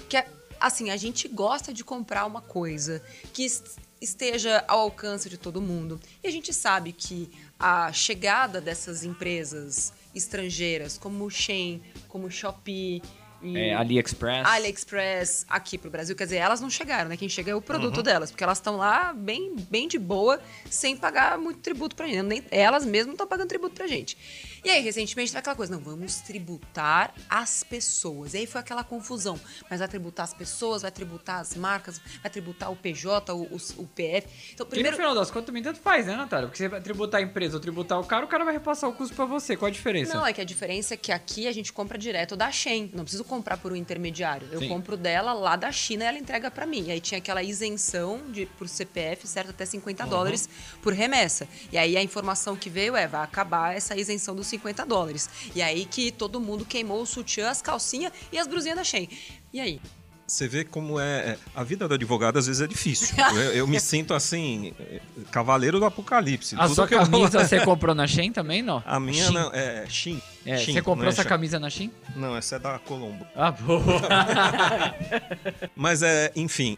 [0.07, 0.25] que é,
[0.59, 3.01] assim, a gente gosta de comprar uma coisa
[3.33, 5.99] que es- esteja ao alcance de todo mundo.
[6.23, 12.31] E a gente sabe que a chegada dessas empresas estrangeiras, como o Shein, como o
[12.31, 13.03] Shopee,
[13.43, 14.45] é, AliExpress.
[14.45, 16.15] AliExpress aqui pro Brasil.
[16.15, 17.17] Quer dizer, elas não chegaram, né?
[17.17, 18.03] Quem chega é o produto Uhum.
[18.03, 22.21] delas, porque elas estão lá bem, bem de boa, sem pagar muito tributo pra gente.
[22.23, 24.17] Nem, elas mesmas estão pagando tributo pra gente.
[24.63, 28.33] E aí, recentemente, foi aquela coisa, não, vamos tributar as pessoas.
[28.33, 29.39] E aí foi aquela confusão.
[29.69, 33.57] Mas vai tributar as pessoas, vai tributar as marcas, vai tributar o PJ, o, o,
[33.77, 34.27] o PF.
[34.53, 34.91] Então, primeiro...
[34.91, 36.47] no final das contas também tanto faz, né, Natália?
[36.47, 38.93] Porque você vai tributar a empresa ou tributar o cara, o cara vai repassar o
[38.93, 39.55] custo pra você.
[39.55, 40.13] Qual a diferença?
[40.13, 42.91] Não, é que a diferença é que aqui a gente compra direto da Shen.
[42.93, 44.47] Não preciso comprar por um intermediário.
[44.51, 44.67] Eu Sim.
[44.67, 46.85] compro dela lá da China e ela entrega pra mim.
[46.87, 49.51] E aí tinha aquela isenção de por CPF, certo?
[49.51, 50.49] Até 50 dólares
[50.81, 51.47] por remessa.
[51.71, 55.29] E aí a informação que veio é, vai acabar essa isenção dos 50 dólares.
[55.55, 59.07] E aí que todo mundo queimou o sutiã, as calcinhas e as brusinhas da Shen.
[59.53, 59.79] E aí?
[60.27, 61.19] Você vê como é.
[61.31, 63.15] é, A vida do advogado às vezes é difícil.
[63.33, 64.99] eu, eu me sinto assim, é,
[65.31, 66.53] cavaleiro do apocalipse.
[66.55, 68.83] A Tudo sua que eu- camisa você comprou na Shein também, não?
[68.85, 69.33] A minha Shein.
[69.33, 70.21] não, é Shin.
[70.45, 71.91] É, Shin, você comprou é essa camisa na Shein?
[72.15, 73.25] Não, essa é da Colombo.
[73.35, 73.81] Ah, boa.
[75.75, 76.77] Mas é, enfim,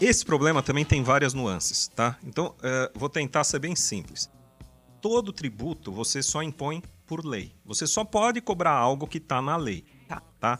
[0.00, 2.16] esse problema também tem várias nuances, tá?
[2.26, 4.28] Então, é, vou tentar ser bem simples.
[5.02, 7.52] Todo tributo você só impõe por lei.
[7.66, 10.22] Você só pode cobrar algo que está na lei, Tá.
[10.40, 10.58] tá?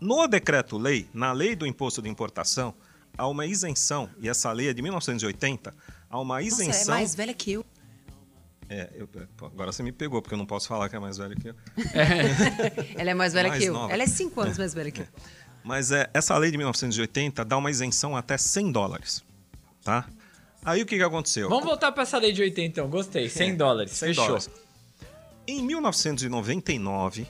[0.00, 2.74] No decreto-lei, na lei do imposto de importação,
[3.16, 5.74] há uma isenção, e essa lei é de 1980,
[6.08, 6.94] há uma Nossa, isenção...
[6.94, 7.66] é mais velha que eu.
[8.70, 11.16] É, eu- pô, agora você me pegou, porque eu não posso falar que é mais
[11.18, 11.54] velho que eu.
[12.96, 13.72] Ela é mais velha Mais que eu.
[13.74, 13.92] nova.
[13.92, 15.06] Ela é 5 anos mais velha que eu.
[15.64, 19.22] Mas é, essa lei de 1980 dá uma isenção até 100 dólares,
[19.82, 20.08] tá?
[20.68, 21.48] Aí o que, que aconteceu?
[21.48, 22.90] Vamos voltar pra essa lei de 80 então.
[22.90, 23.26] Gostei.
[23.30, 23.92] 100 dólares.
[23.92, 24.24] 100 Fechou.
[24.26, 24.50] dólares.
[25.46, 27.26] Em 1999,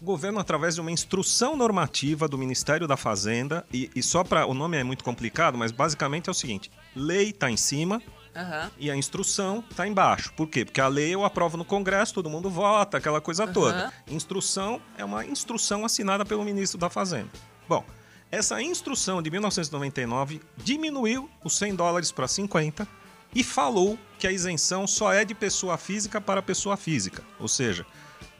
[0.00, 4.46] o governo, através de uma instrução normativa do Ministério da Fazenda, e, e só para.
[4.46, 8.00] O nome é muito complicado, mas basicamente é o seguinte: lei está em cima
[8.34, 8.70] Aham.
[8.78, 10.32] e a instrução está embaixo.
[10.32, 10.64] Por quê?
[10.64, 13.92] Porque a lei eu aprovo no Congresso, todo mundo vota, aquela coisa toda.
[14.08, 17.28] Instrução é uma instrução assinada pelo ministro da Fazenda.
[17.68, 17.84] Bom,
[18.30, 22.86] essa instrução de 1999 diminuiu os 100 dólares para 50
[23.34, 27.22] e falou que a isenção só é de pessoa física para pessoa física.
[27.38, 27.86] Ou seja,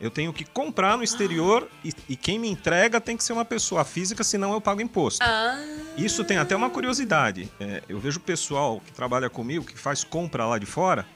[0.00, 3.44] eu tenho que comprar no exterior e, e quem me entrega tem que ser uma
[3.44, 5.22] pessoa física, senão eu pago imposto.
[5.22, 5.60] Ah,
[5.96, 7.50] Isso tem até uma curiosidade.
[7.60, 11.06] É, eu vejo o pessoal que trabalha comigo, que faz compra lá de fora,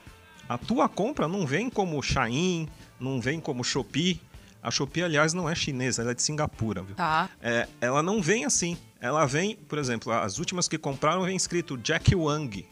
[0.49, 2.69] a tua compra não vem como Shein,
[3.01, 4.21] não vem como Shopee.
[4.65, 6.97] A Shopee, aliás, não é chinesa, ela é de Singapura, viu?
[6.97, 7.29] tá.
[7.43, 8.77] É, ela não vem assim.
[9.01, 12.67] Ela vem, por exemplo, as últimas que compraram vem escrito Jack Wang.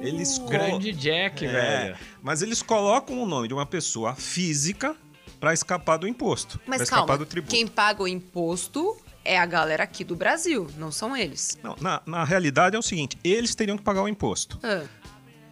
[0.00, 1.96] Eles colo- Grande Jack, É, velho.
[2.22, 4.96] Mas eles colocam o nome de uma pessoa física
[5.38, 7.54] para escapar do imposto, Mas escapar calma, do tributo.
[7.54, 11.56] quem paga o imposto é a galera aqui do Brasil, não são eles.
[11.62, 14.58] Não, na, na realidade é o seguinte, eles teriam que pagar o imposto.
[14.62, 14.84] Ah,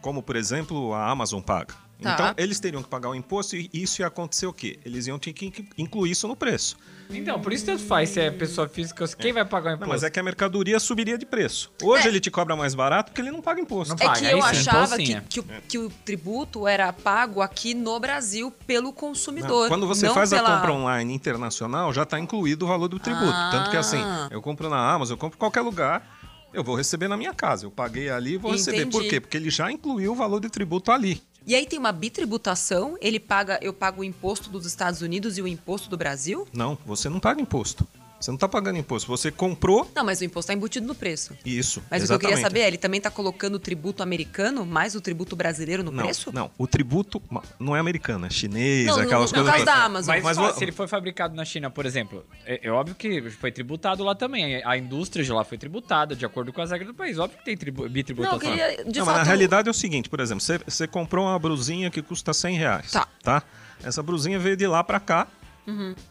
[0.00, 1.74] como por exemplo a Amazon paga.
[2.00, 2.12] Tá.
[2.14, 4.78] Então eles teriam que pagar o imposto e isso ia acontecer o quê?
[4.84, 6.76] Eles iam ter que incluir isso no preço.
[7.08, 9.70] Então, por isso tanto faz se é pessoa física ou se quem vai pagar o
[9.70, 9.92] Não, imposto.
[9.92, 11.70] mas é que a mercadoria subiria de preço.
[11.82, 12.08] Hoje É.
[12.08, 13.94] ele te cobra mais barato porque ele não paga imposto.
[13.94, 15.22] Não é paga, que aí eu achava imposto que, sim, é.
[15.28, 19.68] que, o, que o tributo era pago aqui no Brasil pelo Não, consumidor.
[19.68, 20.48] quando você não faz pela...
[20.48, 23.30] a compra online internacional, já está incluído o valor do tributo.
[23.32, 23.50] Ah.
[23.52, 26.04] Tanto que assim, eu compro na Amazon, eu compro em qualquer lugar,
[26.52, 27.66] eu vou receber na minha casa.
[27.66, 28.84] Eu paguei ali e vou receber.
[28.86, 29.08] Por Entendi.
[29.10, 29.20] quê?
[29.20, 31.22] Porque ele já incluiu o valor de tributo ali.
[31.46, 35.42] E aí tem uma bitributação, ele paga, eu pago o imposto dos Estados Unidos e
[35.42, 36.44] o imposto do Brasil?
[36.52, 37.86] Não, você não paga imposto.
[38.20, 39.06] Você não está pagando imposto.
[39.08, 41.36] Você comprou Não, mas o imposto está embutido no preço.
[41.44, 41.82] isso.
[41.90, 42.42] Mas o que eu queria exatamente.
[42.42, 46.02] saber é, ele também está colocando o tributo americano mais o tributo brasileiro no Não,
[46.04, 46.32] preço?
[46.32, 47.20] não, o tributo
[47.60, 49.52] não é americano, é chinês, Não, aquelas no coisas.
[49.52, 49.64] caso todas.
[49.64, 50.14] da Amazon.
[50.14, 53.30] Mas, Mas vo- se ele foi fabricado na China, por exemplo, é, é óbvio que
[53.30, 54.62] foi tributado lá também.
[54.64, 57.18] A indústria de lá foi tributada, de acordo com as regras do país.
[57.18, 58.36] Óbvio que tem tribu Não, bitributação.
[58.36, 59.16] eu queria, de não, fato...
[59.16, 62.32] mas na realidade é o seguinte, por exemplo, você, você comprou uma brusinha que custa
[62.32, 63.42] 100 reais, Tá.
[63.84, 65.28] Essa brusinha veio de lá pra cá,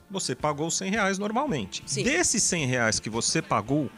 [0.10, 1.84] você pagou 100 reais normalmente.
[1.86, 2.04] Sim.
[2.04, 3.89] Desses 100 reais que você pagou,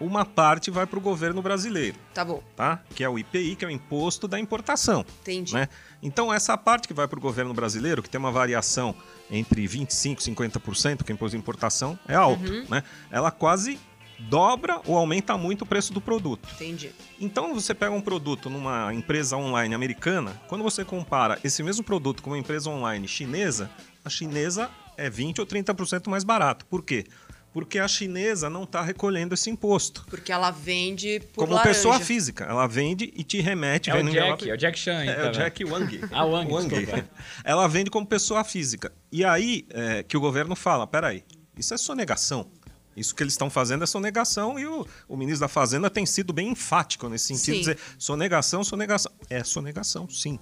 [0.00, 2.82] uma parte vai pro governo brasileiro, Tá bom, tá?
[2.94, 5.04] Que é o IPI, que é o Imposto da Importação.
[5.20, 5.54] entendi.
[5.54, 5.68] né?
[6.02, 8.94] Então, essa parte que vai para o governo brasileiro, que tem uma variação
[9.30, 12.42] entre 25% e 50%, que é imposto de importação, é alto.
[12.68, 12.82] Né?
[13.10, 13.78] Ela quase
[14.18, 16.48] dobra ou aumenta muito o preço do produto.
[16.54, 16.90] Entendi.
[17.20, 22.22] Então, você pega um produto numa empresa online americana, quando você compara esse mesmo produto
[22.22, 23.70] com uma empresa online chinesa,
[24.04, 26.66] a chinesa é 20% ou 30% mais barato.
[26.66, 27.06] Por quê?
[27.50, 30.04] Porque a chinesa não está recolhendo esse imposto.
[30.10, 31.74] Porque ela vende por Como laranja.
[31.74, 32.44] pessoa física.
[32.44, 33.88] Ela vende e te remete.
[33.90, 35.00] É o Jack, envelope- é o Jack Chan.
[35.00, 35.32] é, então, é o né?
[35.32, 36.00] Jack Wang.
[36.12, 37.08] Ah, Wang, desculpa.
[37.42, 38.92] Ela vende como pessoa física.
[39.10, 41.24] E aí é, que o governo fala, peraí,
[41.56, 42.50] isso é sonegação.
[42.94, 46.32] Isso que eles estão fazendo é sonegação e o, o ministro da Fazenda tem sido
[46.32, 47.60] bem enfático nesse sentido, Sim.
[47.60, 49.12] dizer sonegação, sonegação.
[49.30, 50.36] É sonegação, sim.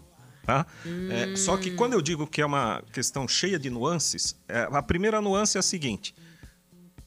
[0.46, 0.64] Tá?
[1.10, 4.80] É, só que quando eu digo que é uma questão cheia de nuances, é, a
[4.80, 6.14] primeira nuance é a seguinte.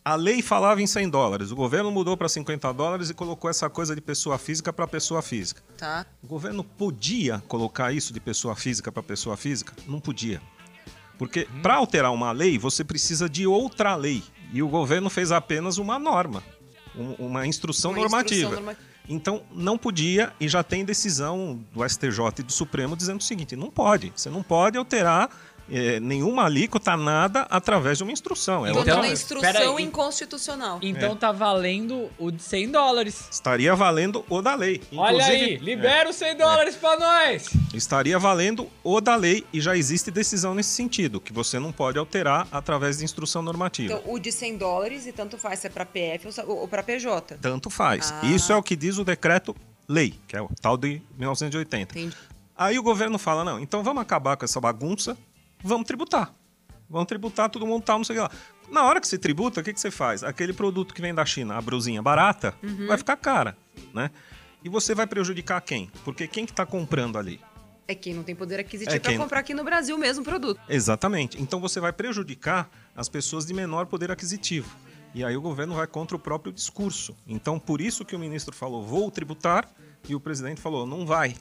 [0.04, 3.70] A lei falava em 100 dólares, o governo mudou para 50 dólares e colocou essa
[3.70, 5.62] coisa de pessoa física para pessoa física.
[5.78, 6.06] Tá.
[6.22, 9.74] O governo podia colocar isso de pessoa física para pessoa física?
[9.88, 10.42] Não podia.
[11.18, 14.24] Porque para alterar uma lei, você precisa de outra lei.
[14.52, 16.44] E o governo fez apenas uma norma,
[16.96, 18.36] um- uma instrução Uma normativa.
[18.50, 23.20] instrução norma- Então, não podia, e já tem decisão do STJ e do Supremo dizendo
[23.20, 24.14] o seguinte: não pode.
[24.16, 25.30] Você não pode alterar
[25.72, 28.66] eh, nenhuma alíquota, nada, através de uma instrução.
[28.66, 29.12] É Então, lei.
[29.12, 29.84] instrução peraí.
[29.84, 30.80] inconstitucional.
[30.82, 33.28] Então tá valendo o de 100 dólares.
[33.32, 34.82] Estaria valendo o da lei.
[34.96, 37.50] Olha aí, libera os 100 dólares pra nós.
[37.74, 41.98] estaria valendo o da lei e já existe decisão nesse sentido, que você não pode
[41.98, 43.94] alterar através de instrução normativa.
[43.94, 46.84] Então, o de 100 dólares, e tanto faz se é pra PF ou ou pra
[46.84, 47.38] PJ.
[47.42, 48.12] Tanto faz.
[48.22, 48.26] Ah.
[48.26, 49.56] Isso é o que diz o decreto
[49.88, 51.98] lei, que é o tal de 1980.
[51.98, 52.16] Entendi.
[52.58, 55.18] Aí o governo fala: não, então vamos acabar com essa bagunça,
[55.64, 56.34] vamos tributar.
[56.90, 58.32] Vamos tributar, todo mundo tal, não sei o que lá.
[58.72, 60.24] Na hora que você tributa, o que, que você faz?
[60.24, 62.88] Aquele produto que vem da China, a brusinha barata, Uhum.
[62.88, 63.56] vai ficar cara,
[63.94, 64.10] né?
[64.64, 65.90] E você vai prejudicar quem?
[66.04, 67.40] Porque quem que está comprando ali?
[67.88, 70.24] É quem não tem poder aquisitivo É pra quem- comprar aqui no Brasil o mesmo
[70.24, 70.60] produto.
[70.70, 71.42] Exatamente.
[71.42, 74.70] Então você vai prejudicar as pessoas de menor poder aquisitivo.
[75.16, 77.16] E aí o governo vai contra o próprio discurso.
[77.28, 79.68] Então por isso que o ministro falou vou tributar
[80.08, 81.36] e o presidente falou não vai.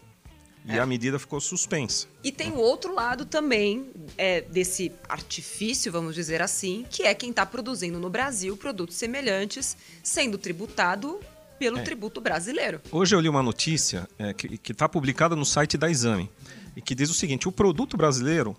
[0.64, 0.78] E É.
[0.78, 2.06] a medida ficou suspensa.
[2.22, 7.30] E tem o outro lado também é, desse artifício, vamos dizer assim, que é quem
[7.30, 11.20] está produzindo no Brasil produtos semelhantes, sendo tributado
[11.58, 12.80] pelo tributo brasileiro.
[12.92, 16.30] Hoje eu li uma notícia é, que está publicada no site da Exame
[16.76, 18.56] e que diz o seguinte: o produto brasileiro,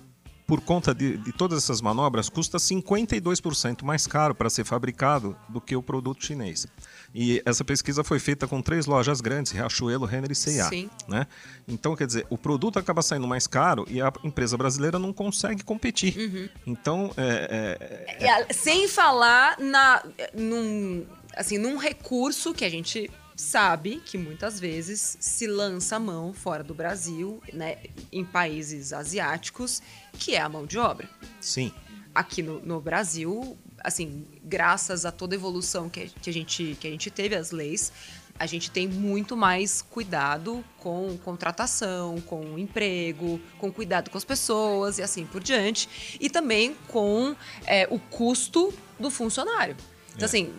[0.50, 5.62] por conta de, de todas essas manobras, custa 52% mais caro para ser fabricado do
[5.62, 6.66] que o produto chinês.
[7.14, 10.68] E essa pesquisa foi feita com três lojas grandes, Riachuelo, Renner e C&A.
[11.08, 11.28] Né?
[11.68, 15.64] Então, quer dizer, o produto acaba saindo mais caro e a empresa brasileira não consegue
[15.64, 16.52] competir.
[16.66, 17.78] Então, é,
[18.20, 21.06] é, a- Sem falar na, num,
[21.38, 26.63] assim, num recurso que a gente sabe que muitas vezes se lança a mão fora
[26.63, 27.78] do Brasil, né,
[28.12, 29.82] em países asiáticos,
[30.13, 31.10] que é a mão de obra.
[31.39, 31.71] sim.
[32.13, 36.88] aqui no, no Brasil, assim, graças a toda a evolução que, que, a gente, que
[36.88, 37.93] a gente teve, as leis,
[38.38, 44.97] a gente tem muito mais cuidado com contratação, com emprego, com cuidado com as pessoas
[44.97, 46.17] e assim por diante.
[46.19, 49.75] E também com é, o custo do funcionário.
[50.20, 50.54] Então, assim,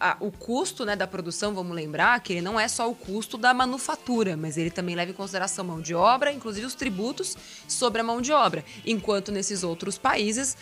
[0.00, 3.36] a- o custo né, da produção, vamos lembrar que ele não é só o custo
[3.36, 7.36] da manufatura, mas ele também leva em consideração mão de obra, inclusive os tributos
[7.68, 8.64] sobre a mão de obra.
[8.86, 10.56] Enquanto nesses outros países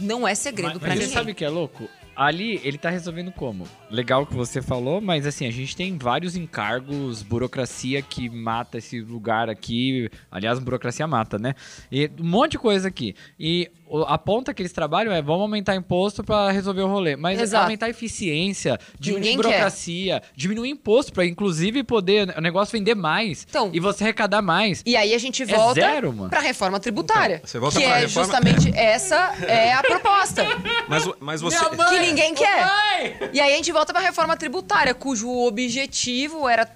[0.00, 1.14] não é segredo pra mas você ninguém.
[1.18, 1.88] sabe o que é louco?
[2.14, 3.64] Ali ele tá resolvendo como?
[3.88, 9.00] Legal que você falou, mas assim, a gente tem vários encargos, burocracia que mata esse
[9.00, 10.10] lugar aqui.
[10.28, 11.54] Aliás, burocracia mata, né?
[11.92, 13.14] E um monte de coisa aqui.
[13.38, 13.70] E
[14.06, 17.16] a ponta que eles trabalham é vamos aumentar imposto pra resolver o rolê.
[17.16, 17.64] Mas Exato.
[17.64, 23.46] aumentar a eficiência, diminuir Ninguém burocracia, diminuir imposto pra inclusive poder o negócio vender mais
[23.48, 24.82] Então- e você arrecadar mais.
[24.86, 26.30] E aí a gente É volta zero, mano.
[26.30, 27.36] pra reforma tributária.
[27.36, 30.44] Então, você volta que é reforma- justamente essa é a proposta.
[30.88, 31.58] Mas, mas você.
[31.76, 31.88] Mãe!
[31.88, 32.64] que ninguém quer.
[32.66, 33.30] mãe!
[33.32, 36.68] E aí a gente volta pra reforma tributária, cujo objetivo era,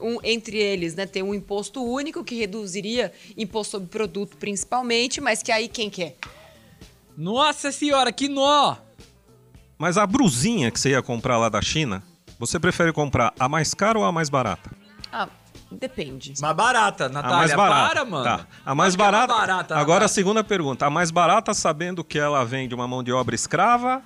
[0.00, 5.42] um, entre eles, né, ter um imposto único que reduziria imposto sobre produto principalmente, mas
[5.42, 6.16] que aí quem quer?
[7.16, 8.76] Nossa senhora, que nó!
[9.78, 12.02] Mas a brusinha que você ia comprar lá da China,
[12.38, 14.70] você prefere comprar a mais cara ou a mais barata?
[15.12, 15.28] Ah,
[15.70, 16.34] depende.
[16.40, 17.36] Mais barata, A Natália.
[17.38, 17.88] mais barata.
[17.88, 18.24] Para, mano.
[18.24, 18.46] Tá.
[18.64, 19.34] A mais Acho que é barata.
[19.34, 20.86] barata, Agora a segunda pergunta.
[20.86, 24.02] A mais barata sabendo que ela vem de uma mão de obra escrava?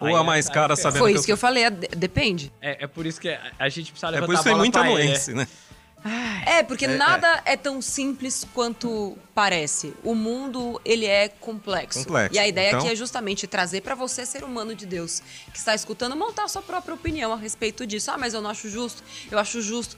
[0.00, 1.64] Aí ou a é- mais aí cara é- sabendo Foi que isso que eu falei,
[1.64, 2.52] é de- depende.
[2.60, 4.48] É, é por isso que a- a gente precisa É levantar por isso a que
[4.50, 5.48] tem muita anuência, né?
[6.46, 7.56] É, porque nada é.
[7.56, 9.94] tão simples quanto parece.
[10.02, 12.00] O mundo, ele é complexo.
[12.00, 12.34] Complexo.
[12.34, 15.58] E a ideia Então- aqui é justamente trazer pra você, ser humano de Deus, que
[15.58, 18.10] está escutando, montar a sua própria opinião a respeito disso.
[18.10, 19.02] Ah, mas eu não acho justo.
[19.30, 19.96] Eu acho justo.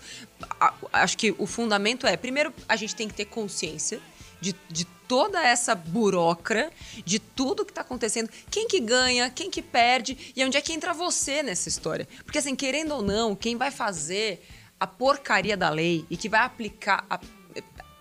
[0.92, 4.00] Acho que o fundamento é, primeiro, a gente tem que ter consciência
[4.40, 6.70] de, de toda essa burocra,
[7.04, 10.72] de tudo que está acontecendo, quem que ganha, quem que perde e onde é que
[10.72, 12.08] entra você nessa história.
[12.24, 14.44] Porque assim, querendo ou não, quem vai fazer
[14.78, 17.20] a porcaria da lei e que vai aplicar a-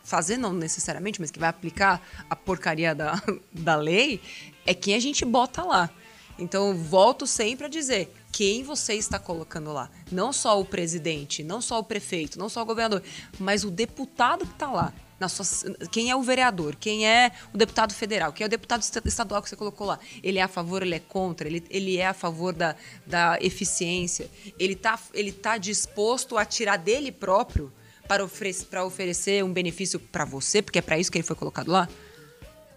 [0.04, 4.22] fazer não necessariamente, mas que vai aplicar a porcaria da, da lei
[4.66, 5.90] é quem a gente bota lá.
[6.38, 9.90] Então, volto sempre a dizer quem você está colocando lá.
[10.12, 13.02] Não só o presidente, não só o prefeito, não só o governador,
[13.40, 14.94] mas o deputado que está lá.
[15.19, 15.45] Na sua,
[15.91, 16.75] quem é o vereador?
[16.75, 18.34] Quem é o deputado federal?
[18.34, 19.97] Quem é o deputado esta- estadual que você colocou lá?
[20.21, 21.47] Ele é a favor, ele é contra?
[21.47, 22.75] Ele, ele é a favor da,
[23.08, 24.30] da eficiência?
[24.60, 27.71] Ele está ele tá disposto a tirar dele próprio
[28.08, 30.62] para, ofere para oferecer um benefício para você?
[30.62, 31.88] Porque é para isso que ele foi colocado lá?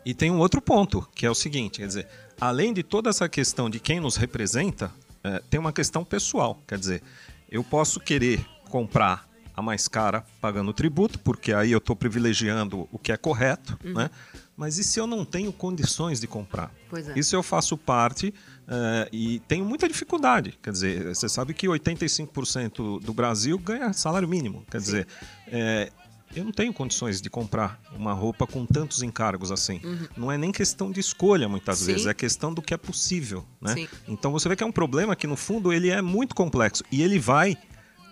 [0.05, 2.09] E tem um outro ponto, que é o seguinte, quer dizer,
[2.41, 4.91] além de toda essa questão de quem nos representa,
[5.23, 6.59] é, tem uma questão pessoal.
[6.67, 7.03] Quer dizer,
[7.51, 9.28] eu posso querer comprar
[9.59, 13.95] a mais cara pagando tributo, porque aí eu estou privilegiando o que é correto, Uhum.
[13.95, 14.11] né?
[14.57, 16.73] Mas e se eu não tenho condições de comprar?
[16.93, 17.19] É.
[17.19, 18.35] Isso eu faço parte
[18.69, 20.59] eh, e tenho muita dificuldade.
[20.63, 24.65] Quer dizer, você sabe que 85% do Brasil ganha salário mínimo.
[24.71, 25.07] Quer dizer,
[25.47, 25.91] eh,
[26.35, 29.81] eu não tenho condições de comprar uma roupa com tantos encargos assim.
[30.17, 31.87] Não é nem questão de escolha, muitas Uhum.
[31.87, 31.93] Sim.
[31.93, 33.45] vezes, é questão do que é possível.
[33.61, 33.75] Né?
[33.75, 33.89] Sim.
[34.09, 36.83] Então você vê que é um problema que, no fundo, ele é muito complexo.
[36.93, 37.57] E ele vai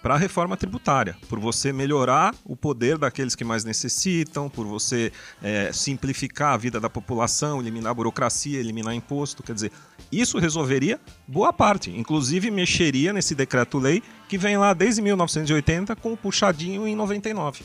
[0.02, 5.12] para a reforma tributária, por você melhorar o poder daqueles que mais necessitam, por você
[5.42, 9.42] eh, simplificar a vida da população, eliminar a burocracia, eliminar imposto.
[9.42, 9.72] Quer dizer,
[10.10, 16.16] isso resolveria boa parte, inclusive mexeria nesse decreto-lei que vem lá desde 1980 com o
[16.16, 17.64] puxadinho em 99.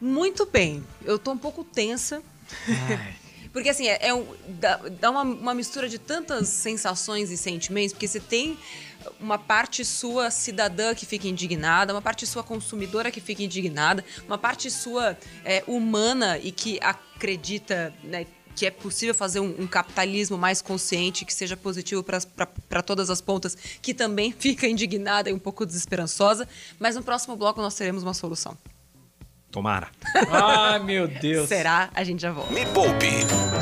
[0.00, 0.82] Muito bem.
[1.04, 2.22] Eu tô um pouco tensa.
[3.52, 8.08] Porque assim, é, é dá, dá uma, uma mistura de tantas sensações e sentimentos, porque
[8.08, 8.56] você tem
[9.20, 14.38] uma parte sua cidadã que fica indignada, uma parte sua consumidora que fica indignada, uma
[14.38, 20.36] parte sua é, humana e que acredita né, que é possível fazer um, um capitalismo
[20.36, 25.38] mais consciente, que seja positivo para todas as pontas, que também fica indignada e um
[25.38, 26.48] pouco desesperançosa.
[26.78, 28.56] Mas no próximo bloco nós teremos uma solução.
[29.50, 29.88] Tomara.
[30.30, 31.46] Ai, meu Deus.
[31.46, 31.90] Será?
[31.94, 32.52] A gente já volta.
[32.54, 33.10] Me Poupe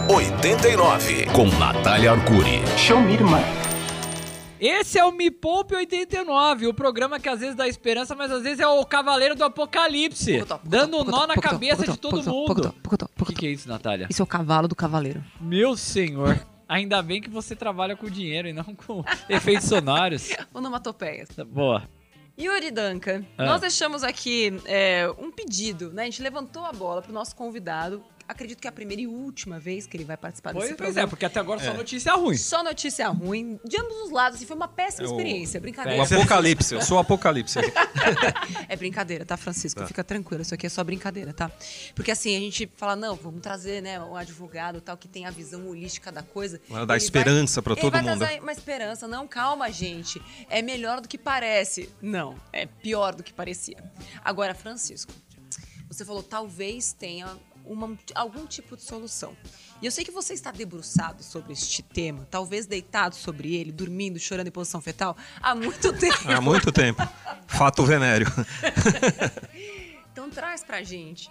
[0.08, 2.62] 89 com Natália Arcuri.
[2.78, 3.40] Show me, irmã.
[4.60, 8.42] Esse é o Me Poupe 89, o programa que às vezes dá esperança, mas às
[8.42, 12.74] vezes é o cavaleiro do apocalipse, dando nó na cabeça de todo mundo.
[13.18, 14.06] O que, que é isso, Natália?
[14.10, 15.24] Isso é o cavalo do cavaleiro.
[15.40, 20.28] Meu senhor, ainda bem que você trabalha com dinheiro e não com efeitos sonoros.
[20.52, 21.28] Onomatopeias.
[21.46, 21.82] Boa.
[22.38, 23.44] Yuri Duncan, Ah.
[23.46, 26.02] nós deixamos aqui é, um pedido, né?
[26.02, 28.02] A gente levantou a bola pro nosso convidado.
[28.30, 30.88] Acredito que é a primeira e última vez que ele vai participar Pois, desse pois
[30.90, 31.08] é, programa.
[31.08, 32.36] porque até agora só notícia ruim.
[32.36, 35.60] Só notícia ruim, de ambos os lados, assim, foi uma péssima É o- experiência, O
[35.60, 36.02] brincadeira.
[36.02, 37.58] apocalipse, eu sou o apocalipse.
[38.68, 39.84] É brincadeira, tá, Francisco?
[39.86, 41.50] Fica tranquilo, isso aqui é só brincadeira, tá?
[41.94, 45.30] Porque assim, a gente fala, não, vamos trazer, né, um advogado tal, que tem a
[45.30, 46.60] visão holística da coisa.
[46.68, 48.18] Vai dar Ele esperança pra ele todo vai mundo.
[48.18, 49.08] trazer uma esperança.
[49.08, 50.20] Não, calma, gente.
[50.48, 51.88] É melhor do que parece.
[52.00, 53.78] Não, é pior do que parecia.
[54.24, 55.12] Agora, Francisco,
[55.88, 57.26] você falou, talvez tenha
[57.64, 59.36] uma- algum tipo de solução.
[59.80, 64.18] E eu sei que você está debruçado sobre este tema, talvez deitado sobre ele, dormindo,
[64.18, 66.30] chorando em posição fetal, há muito tempo.
[66.30, 67.02] Há muito tempo.
[67.46, 68.26] Fato venéreo.
[70.12, 71.30] Então traz pra gente.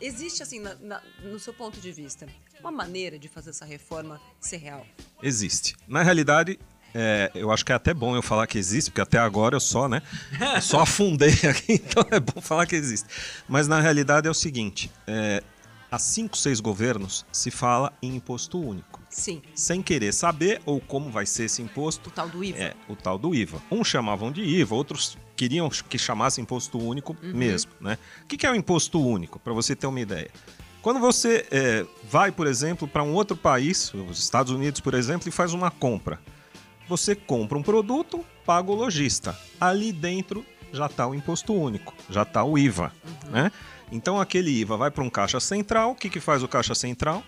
[0.00, 2.26] Existe, assim, na- na- no seu ponto de vista,
[2.60, 4.86] uma maneira de fazer essa reforma ser real?
[5.22, 5.74] Existe.
[5.88, 6.58] Na realidade,
[6.94, 9.60] é, eu acho que é até bom eu falar que existe, porque até agora eu
[9.60, 10.02] só, né?
[10.54, 13.08] eu só afundei aqui, então é bom falar que existe.
[13.48, 15.42] Mas na realidade é o seguinte: é,
[15.96, 19.00] há cinco, seis governos se fala em imposto único.
[19.08, 22.58] Sim, Sem querer saber ou como vai ser esse o imposto, tal do IVA.
[22.58, 23.62] É, o tal do IVA.
[23.70, 27.98] Uns chamavam de IVA, outros queriam que chamasse imposto único mesmo, né?
[28.22, 30.30] O que é o imposto único, para você ter uma ideia?
[30.82, 35.28] Quando você é, vai, por exemplo, para um outro país, os Estados Unidos, por exemplo,
[35.28, 36.20] e faz uma compra,
[36.86, 39.36] você compra um produto, paga o lojista.
[39.58, 42.92] Ali dentro já está o imposto único, já está o IVA,
[43.30, 43.50] né?
[43.90, 45.92] Então aquele IVA vai para um caixa central.
[45.92, 47.22] O que, que faz o caixa central?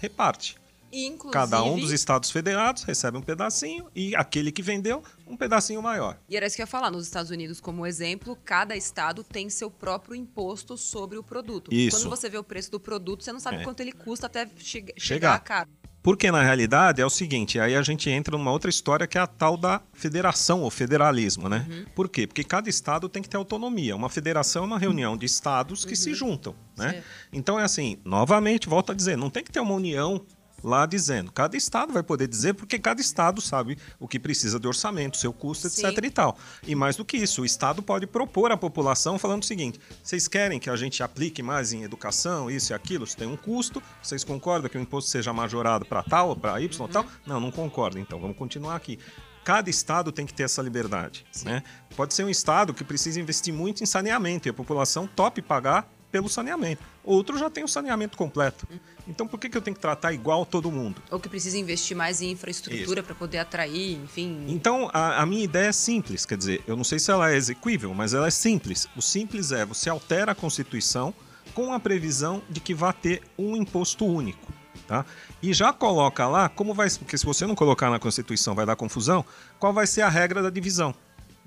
[0.00, 0.56] Reparte.
[0.90, 5.82] Inclusive, Cada um dos estados federados recebe um pedacinho e aquele que vendeu, um pedacinho
[5.82, 6.16] maior.
[6.26, 6.90] E era isso que eu ia falar.
[6.90, 11.70] Nos Estados Unidos, como exemplo, cada estado tem seu próprio imposto sobre o produto.
[11.74, 11.98] Isso.
[11.98, 13.64] Quando você vê o preço do produto, você não sabe É.
[13.64, 15.34] quanto ele custa até che chegar Chegar.
[15.34, 15.68] a cara.
[16.08, 19.20] Porque na realidade é o seguinte, aí a gente entra numa outra história que é
[19.20, 21.66] a tal da federação ou federalismo, né?
[21.94, 22.26] Por quê?
[22.26, 23.94] Porque cada estado tem que ter autonomia.
[23.94, 26.92] Uma federação é uma reunião de estados que se juntam, né?
[26.92, 27.04] Certo.
[27.30, 30.24] Então é assim, novamente, volto a dizer, não tem que ter uma união
[30.62, 31.30] lá dizendo.
[31.32, 35.32] Cada estado vai poder dizer porque cada estado sabe o que precisa de orçamento, seu
[35.32, 35.86] custo, Sim.
[35.86, 36.38] etc e tal.
[36.66, 40.26] E mais do que isso, o estado pode propor à população falando o seguinte: vocês
[40.28, 43.82] querem que a gente aplique mais em educação, isso e aquilo, isso tem um custo,
[44.02, 46.88] vocês concordam que o imposto seja majorado para tal, para Y Uhum.
[46.88, 47.06] tal?
[47.26, 48.98] Não, não concordo, então vamos continuar aqui.
[49.44, 51.62] Cada estado tem que ter essa liberdade, né?
[51.96, 55.90] Pode ser um estado que precisa investir muito em saneamento e a população tope pagar
[56.10, 56.82] pelo saneamento.
[57.04, 58.66] Outro já tem o saneamento completo.
[59.06, 61.02] Então por que, que eu tenho que tratar igual todo mundo?
[61.10, 64.44] Ou que precisa investir mais em infraestrutura para poder atrair, enfim.
[64.48, 67.36] Então, a, a minha ideia é simples, quer dizer, eu não sei se ela é
[67.36, 68.86] exequível, mas ela é simples.
[68.96, 71.14] O simples é você altera a Constituição
[71.54, 74.52] com a previsão de que vai ter um imposto único.
[74.86, 75.04] Tá?
[75.42, 76.88] E já coloca lá como vai.
[76.90, 79.24] Porque se você não colocar na Constituição vai dar confusão,
[79.58, 80.94] qual vai ser a regra da divisão.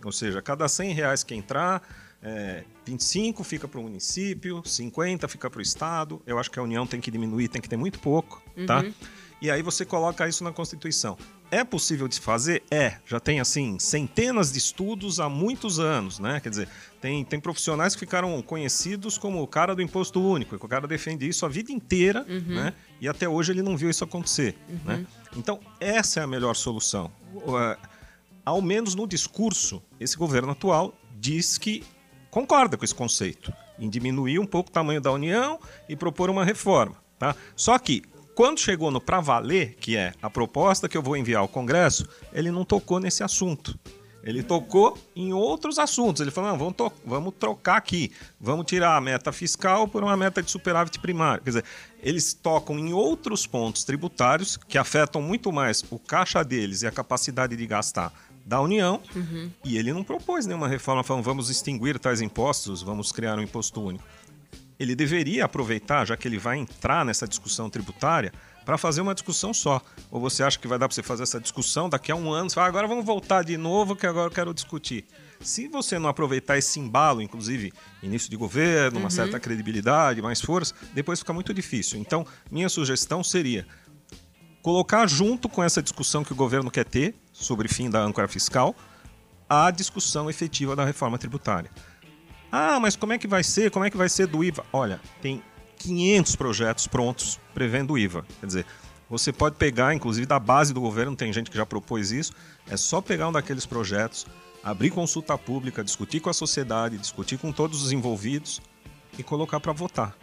[0.04, 1.82] Ou seja, cada 100 reais que entrar,
[2.24, 6.22] é, 25 fica para o município, 50 fica para o estado.
[6.26, 8.84] Eu acho que a União tem que diminuir, tem que ter muito pouco, tá?
[9.42, 11.18] E aí você coloca isso na Constituição.
[11.50, 12.62] É possível de fazer?
[12.70, 12.98] É.
[13.08, 16.40] Já tem, assim, centenas de estudos há muitos anos, né?
[16.40, 16.70] Quer dizer,
[17.02, 20.88] tem, tem profissionais que ficaram conhecidos como o cara do imposto único, que o cara
[20.88, 22.24] defende isso a vida inteira,
[22.56, 22.74] né?
[23.02, 24.56] E até hoje ele não viu isso acontecer,
[24.86, 25.06] né?
[25.36, 27.12] Então, essa é a melhor solução.
[27.36, 27.78] É,
[28.46, 31.84] Ao menos no discurso, esse governo atual diz que
[32.32, 36.44] concorda com esse conceito, em diminuir um pouco o tamanho da União e propor uma
[36.44, 37.36] reforma, tá?
[37.56, 38.02] Só que
[38.34, 42.08] quando chegou no para valer, que é a proposta que eu vou enviar ao Congresso,
[42.34, 43.78] ele não tocou nesse assunto.
[44.24, 46.22] Ele tocou em outros assuntos.
[46.22, 46.76] Ele falou: vamos,
[47.06, 48.12] vamos trocar aqui.
[48.40, 51.44] Vamos tirar a meta fiscal por uma meta de superávit primário.
[51.44, 51.66] Quer dizer,
[52.02, 56.92] eles tocam em outros pontos tributários que afetam muito mais o caixa deles e a
[56.92, 58.14] capacidade de gastar
[58.52, 59.02] da União.
[59.64, 63.82] E ele não propôs nenhuma reforma falando: vamos extinguir tais impostos, vamos criar um imposto
[63.82, 64.04] único
[64.80, 68.34] ele deveria aproveitar, já que ele vai entrar nessa discussão tributária,
[68.66, 69.80] para fazer uma discussão só.
[70.10, 72.50] Ou você acha que vai dar para você fazer essa discussão daqui a um ano?
[72.50, 75.06] Você fala, agora vamos voltar de novo, que agora eu quero discutir.
[75.40, 77.72] Se você não aproveitar esse embalo, inclusive
[78.02, 82.00] início de governo, uma certa credibilidade, mais força, depois fica muito difícil.
[82.00, 83.68] Então, minha sugestão seria
[84.64, 88.76] colocar junto com essa discussão que o governo quer ter sobre fim da âncora fiscal,
[89.50, 91.70] a discussão efetiva da reforma tributária.
[92.52, 93.72] Ah, mas como é que vai ser?
[93.72, 94.66] Como é que vai ser do IVA?
[94.72, 95.42] Olha, tem
[95.78, 98.26] 500 projetos prontos prevendo o IVA.
[98.40, 98.66] Quer dizer,
[99.10, 102.34] você pode pegar, inclusive da base do governo, tem gente que já propôs isso,
[102.70, 104.26] é só pegar um daqueles projetos,
[104.64, 108.62] abrir consulta pública, discutir com a sociedade, discutir com todos os envolvidos
[109.18, 110.16] e colocar para votar.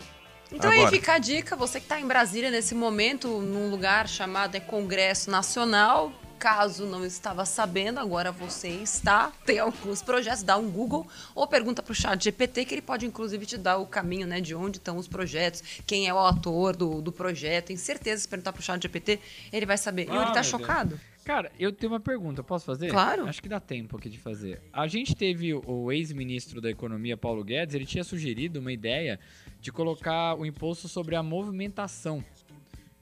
[0.50, 0.96] Então aí Agora.
[0.96, 5.30] fica a dica, você que está em Brasília nesse momento, num lugar chamado é Congresso
[5.30, 11.46] Nacional, caso não estava sabendo, agora você está, tem alguns projetos, dá um Google ou
[11.46, 14.54] pergunta para o chat GPT, que ele pode inclusive te dar o caminho né, de
[14.54, 18.52] onde estão os projetos, quem é o autor do, do projeto, tem certeza, se perguntar
[18.52, 19.18] para o chat GPT,
[19.52, 20.06] ele vai saber.
[20.06, 20.46] E Ah, ele tá meu Deus.
[20.46, 21.00] chocado?
[21.24, 22.88] Cara, eu tenho uma pergunta, posso fazer?
[22.88, 23.26] Claro.
[23.28, 24.62] Acho que dá tempo aqui de fazer.
[24.72, 29.20] A gente teve o- o ex-ministro da Economia, Paulo Guedes, ele tinha sugerido uma ideia
[29.60, 32.24] de colocar o imposto sobre a movimentação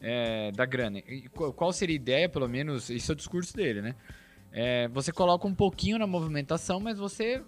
[0.00, 0.98] é, da grana.
[0.98, 3.94] E qu- qual seria a ideia, pelo menos, isso é o discurso dele, né?
[4.52, 7.42] É, você coloca um pouquinho na movimentação, mas você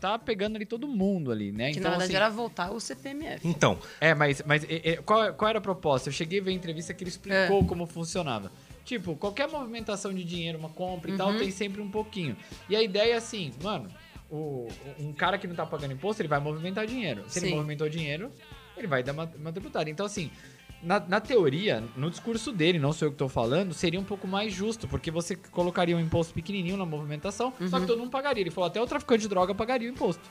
[0.00, 1.72] tá pegando ali todo mundo ali, né?
[1.72, 3.46] Que então, na verdade assim, era voltar o CPMF.
[3.46, 6.08] Então, é, mas, mas é, é, qual, qual era a proposta?
[6.08, 7.12] Eu cheguei a ver a entrevista que ele É.
[7.14, 8.50] explicou como funcionava.
[8.84, 11.38] Tipo, qualquer movimentação de dinheiro, uma compra e tal, Uhum.
[11.38, 12.36] tem sempre um pouquinho.
[12.68, 13.88] E a ideia é assim, mano,
[14.30, 14.68] o,
[14.98, 17.24] um cara que não tá pagando imposto, ele vai movimentar dinheiro.
[17.28, 17.54] Se ele Sim.
[17.54, 18.32] movimentou dinheiro,
[18.76, 19.90] ele vai dar uma, uma tributária.
[19.90, 20.30] Então, assim,
[20.82, 24.26] na, na teoria, no discurso dele, não sou eu que tô falando, seria um pouco
[24.28, 27.80] mais justo, porque você colocaria um imposto pequenininho na movimentação, só Uhum.
[27.82, 28.42] que todo mundo pagaria.
[28.42, 30.22] Ele falou, até o traficante de droga pagaria o imposto.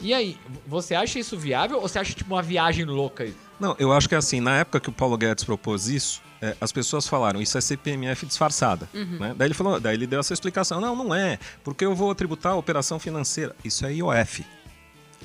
[0.00, 3.26] E aí, você acha isso viável ou você acha tipo uma viagem louca?
[3.60, 6.72] Não, eu acho que assim, na época que o Paulo Guedes propôs isso, é, as
[6.72, 8.88] pessoas falaram, isso é CPMF disfarçada.
[8.92, 9.34] Né?
[9.36, 10.80] Daí ele falou, daí ele deu essa explicação.
[10.80, 13.54] Não, não é, porque eu vou tributar a operação financeira.
[13.64, 14.44] Isso é IOF.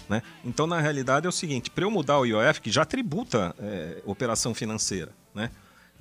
[0.10, 0.24] Né?
[0.44, 4.02] Então, na realidade, é o seguinte: para eu mudar o IOF, que já tributa é,
[4.06, 5.52] operação financeira, né?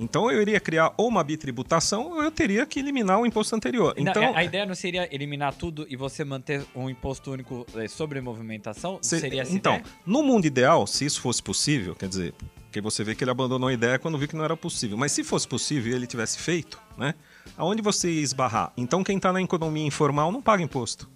[0.01, 3.95] Então eu iria criar ou uma bitributação ou eu teria que eliminar o imposto anterior.
[3.97, 7.67] Não, Então, é, a ideia não seria eliminar tudo e você manter um imposto único
[7.75, 9.01] eh, sobre movimentação?
[9.03, 9.93] Se- seria essa então, ideia?
[10.07, 12.33] no mundo ideal, se isso fosse possível, quer dizer,
[12.67, 14.97] porque você vê que ele abandonou a ideia quando viu que não era possível.
[14.97, 17.13] Mas se fosse possível e ele tivesse feito, né?
[17.57, 18.73] Aonde você ia esbarrar?
[18.77, 21.11] Então quem está na economia informal não paga imposto.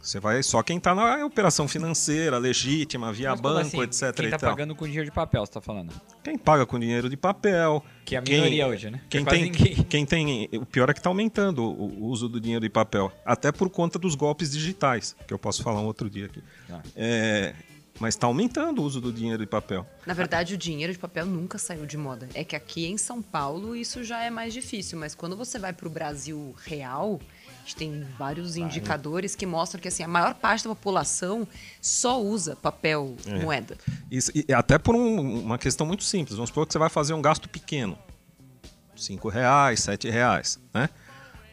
[0.00, 3.82] Você vai só quem está na operação financeira, legítima, via Mas banco, assim?
[3.82, 4.14] etc.
[4.14, 4.50] Quem e tá tal.
[4.50, 5.92] pagando com dinheiro de papel, você tá falando?
[6.22, 7.84] Quem paga com dinheiro de papel.
[8.04, 9.00] Que é a quem- minoria hoje, né?
[9.10, 9.74] Quem É tem, ninguém.
[9.84, 10.48] quem tem.
[10.54, 13.12] O pior é que está aumentando o, o uso do dinheiro de papel.
[13.24, 16.42] Até por conta dos golpes digitais, que eu posso falar um outro dia aqui.
[16.70, 16.80] Ah.
[16.96, 17.54] É,
[18.00, 19.84] mas está aumentando o uso do dinheiro de papel.
[20.06, 22.28] Na verdade, o dinheiro de papel nunca saiu de moda.
[22.32, 25.72] É que aqui em São Paulo isso já é mais difícil, mas quando você vai
[25.72, 27.20] para o Brasil real,
[27.68, 31.46] gente tem vários indicadores que mostram que assim, a maior parte da população
[31.82, 33.42] só usa papel É.
[33.42, 33.76] moeda.
[34.10, 36.36] Isso, e até por um- uma questão muito simples.
[36.36, 37.98] Vamos supor que você vai fazer um gasto pequeno.
[38.96, 40.88] cinco reais, sete reais, né?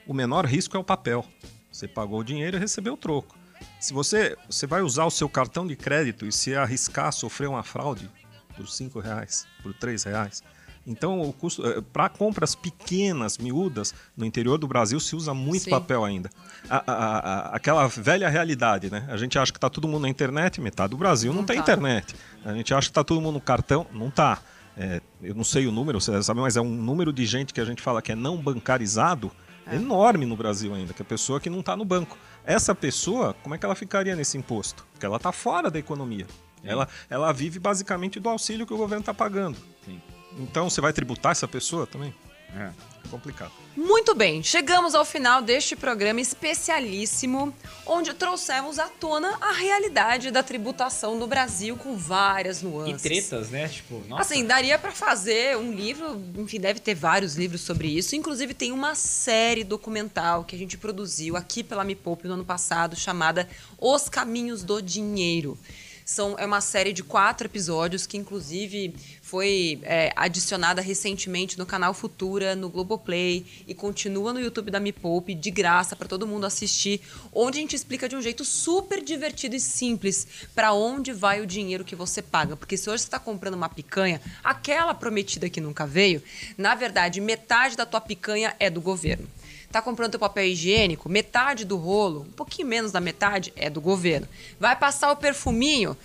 [0.07, 1.23] O menor risco é o papel.
[1.71, 3.37] Você pagou o dinheiro e recebeu o troco.
[3.79, 7.47] Se você, você vai usar o seu cartão de crédito e se arriscar a sofrer
[7.47, 8.09] uma fraude
[8.57, 10.41] por cinco reais, por três reais.
[10.87, 15.69] Então, o custo para compras pequenas, miúdas, no interior do Brasil se usa muito Sim.
[15.71, 16.29] papel ainda.
[16.69, 19.05] A- a- a- aquela velha realidade, né?
[19.09, 21.55] A gente acha que está todo mundo na internet, metade do Brasil não, Não tem
[21.57, 21.61] tá.
[21.63, 22.15] internet.
[22.43, 24.39] A gente acha que está todo mundo no cartão, não tá.
[24.77, 27.61] É, eu não sei o número, você sabe, mas é um número de gente que
[27.61, 29.31] a gente fala que é não bancarizado
[29.71, 32.17] enorme no Brasil ainda, que é a pessoa que não está no banco.
[32.45, 34.85] Essa pessoa, como é que ela ficaria nesse imposto?
[34.91, 36.27] Porque ela está fora da economia.
[36.63, 39.57] Ela, ela vive basicamente do auxílio que o governo está pagando.
[39.85, 39.99] Sim.
[40.37, 42.13] Então você vai tributar essa pessoa também?
[42.55, 42.71] É.
[43.05, 43.51] É complicado.
[43.75, 47.53] Muito bem, chegamos ao final deste programa especialíssimo,
[47.85, 53.01] onde trouxemos à tona a realidade da tributação no Brasil com várias E nuances.
[53.01, 53.67] tretas, né?
[53.67, 54.21] Tipo, nossa.
[54.21, 58.15] Assim, daria pra fazer um livro, enfim, deve ter vários livros sobre isso.
[58.15, 62.45] Inclusive, tem uma série documental que a gente produziu aqui pela Me Poupe no ano
[62.45, 65.57] passado, chamada Os Caminhos do Dinheiro.
[66.05, 68.93] São, é uma série de quatro episódios que, inclusive,
[69.23, 74.91] foi é, adicionada recentemente no canal Futura, no Globoplay, e continua no YouTube da Me
[74.91, 77.01] Poupe, de graça, para todo mundo assistir,
[77.33, 81.47] onde a gente explica de um jeito super divertido e simples para onde vai o
[81.47, 82.55] dinheiro que você paga.
[82.55, 86.21] Porque se hoje você está comprando uma picanha, aquela prometida que nunca veio,
[86.55, 89.27] na verdade, metade da tua picanha é do governo.
[89.71, 93.81] Tá comprando teu papel higiênico, metade do rolo, um pouquinho menos da metade é do
[93.81, 94.27] governo.
[94.59, 95.97] Vai passar o perfuminho,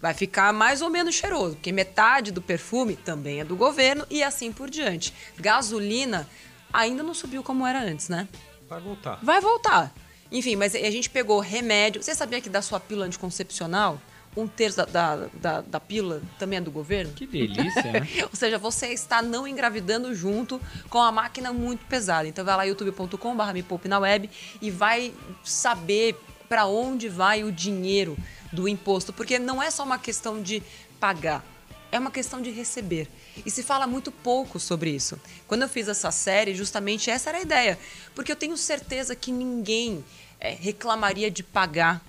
[0.00, 4.22] vai ficar mais ou menos cheiroso, porque metade do perfume também é do governo e
[4.22, 5.12] assim por diante.
[5.38, 6.28] Gasolina
[6.72, 8.28] ainda não subiu como era antes, né?
[8.68, 9.18] Vai voltar.
[9.22, 9.94] Vai voltar.
[10.30, 12.02] Enfim, mas a gente pegou remédio.
[12.02, 14.00] Você sabia que da sua pílula anticoncepcional,
[14.36, 17.12] um terço da, da, da, da pílula também é do governo?
[17.14, 18.06] Que delícia, né?
[18.30, 20.60] Ou seja, você está não engravidando junto
[20.90, 22.28] com a máquina muito pesada.
[22.28, 24.28] Então vai lá youtube.com.br me poupe na web
[24.60, 26.16] e vai saber
[26.48, 28.16] para onde vai o dinheiro
[28.52, 30.62] do imposto, porque não é só uma questão de
[31.00, 31.44] pagar,
[31.90, 33.08] é uma questão de receber.
[33.44, 35.20] E se fala muito pouco sobre isso.
[35.46, 37.78] Quando eu fiz essa série, justamente essa era a ideia,
[38.14, 40.04] porque eu tenho certeza que ninguém
[40.40, 42.00] eh, reclamaria de pagar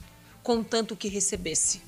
[0.44, 1.82] contanto que recebesse.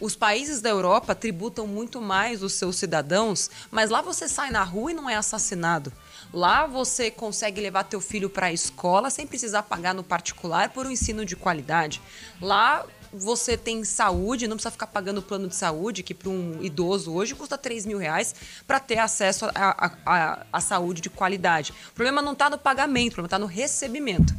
[0.00, 4.62] Os países da Europa tributam muito mais os seus cidadãos, mas lá você sai na
[4.62, 5.92] rua e não é assassinado.
[6.32, 10.86] Lá você consegue levar teu filho para a escola sem precisar pagar no particular por
[10.86, 12.02] um ensino de qualidade.
[12.42, 17.12] Lá você tem saúde, não precisa ficar pagando plano de saúde, que para um idoso
[17.12, 18.34] hoje custa 3 mil reais
[18.66, 21.72] para ter acesso à saúde de qualidade.
[21.90, 24.34] O problema não está no pagamento, o problema está no recebimento.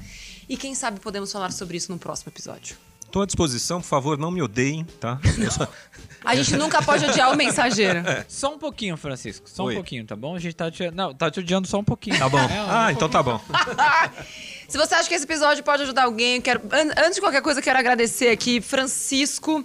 [0.47, 2.86] E quem sabe podemos falar sobre isso no próximo episódio.
[3.07, 5.17] Estou à disposição, por favor, não me odeiem, tá?
[6.23, 8.01] A gente nunca pode odiar o mensageiro.
[8.27, 9.49] Só um pouquinho, Francisco.
[9.49, 9.73] Só Oi.
[9.73, 10.35] um pouquinho, tá bom?
[10.35, 10.91] A gente tá te...
[10.91, 12.19] Não, tá te odiando só um pouquinho.
[12.19, 12.37] Tá bom.
[12.37, 13.39] É, um Ah, então tá bom.
[14.67, 17.41] Se você acha que esse episódio pode ajudar alguém, eu quero, an- antes de qualquer
[17.41, 19.63] coisa, eu quero agradecer aqui Francisco.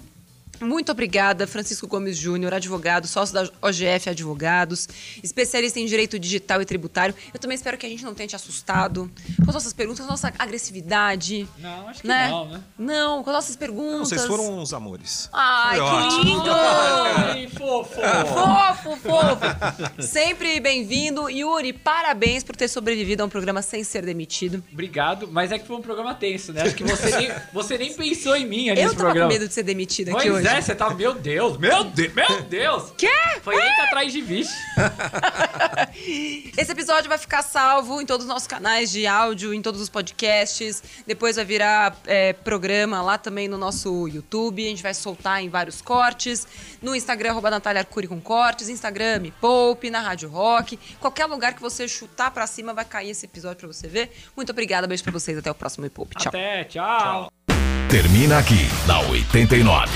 [0.63, 4.89] Muito obrigada, Francisco Gomes Júnior, advogado, sócio da OGF Advogados,
[5.23, 7.15] especialista em direito digital e tributário.
[7.35, 9.11] Eu também espero que a gente não tenha te assustado
[9.45, 11.49] com as nossas perguntas, com a nossa agressividade.
[11.59, 12.29] Não, acho que né?
[12.29, 12.61] não, né?
[12.79, 14.09] Não, com as nossas perguntas.
[14.09, 15.29] Vocês foram uns amores.
[15.33, 16.25] Ai, Foi que ótimo.
[16.25, 16.51] lindo!
[16.51, 18.01] Ai, fofo.
[18.33, 20.03] Fofo, fofo.
[20.03, 21.29] Sempre bem-vindo.
[21.29, 24.63] Yuri, parabéns por ter sobrevivido a um programa sem ser demitido.
[24.73, 26.63] Obrigado, mas é que foi um programa tenso, né?
[26.63, 29.29] Acho que você nem, você nem pensou em mim ali Eu nesse tava programa.
[29.29, 30.49] com medo de ser demitida aqui Pois hoje.
[30.49, 30.90] é, você tá...
[30.90, 32.92] Meu Deus, meu Deus, meu Deus.
[32.98, 33.09] Quê?
[33.42, 34.53] Foi ele que atrás de vixe.
[36.57, 39.88] Esse episódio vai ficar salvo em todos os nossos canais de áudio, em todos os
[39.88, 40.82] podcasts.
[41.07, 44.64] Depois vai virar é, programa lá também no nosso YouTube.
[44.64, 46.46] A gente vai soltar em vários cortes.
[46.80, 48.68] No Instagram, arroba Natália Arcuri com cortes.
[48.68, 50.78] Instagram, Me Poupe, na Rádio Rock.
[51.00, 54.11] Qualquer lugar que você chutar pra cima vai cair esse episódio pra você ver.
[54.36, 55.36] Muito obrigada, beijo pra vocês.
[55.38, 56.16] Até o próximo Me Poupe.
[56.16, 56.28] Tchau.
[56.28, 57.41] Até, tchau.
[57.93, 59.93] Termina aqui na 89.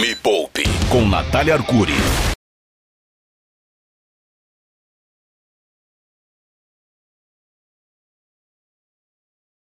[0.00, 1.94] Me Poupe com Natália Arcuri.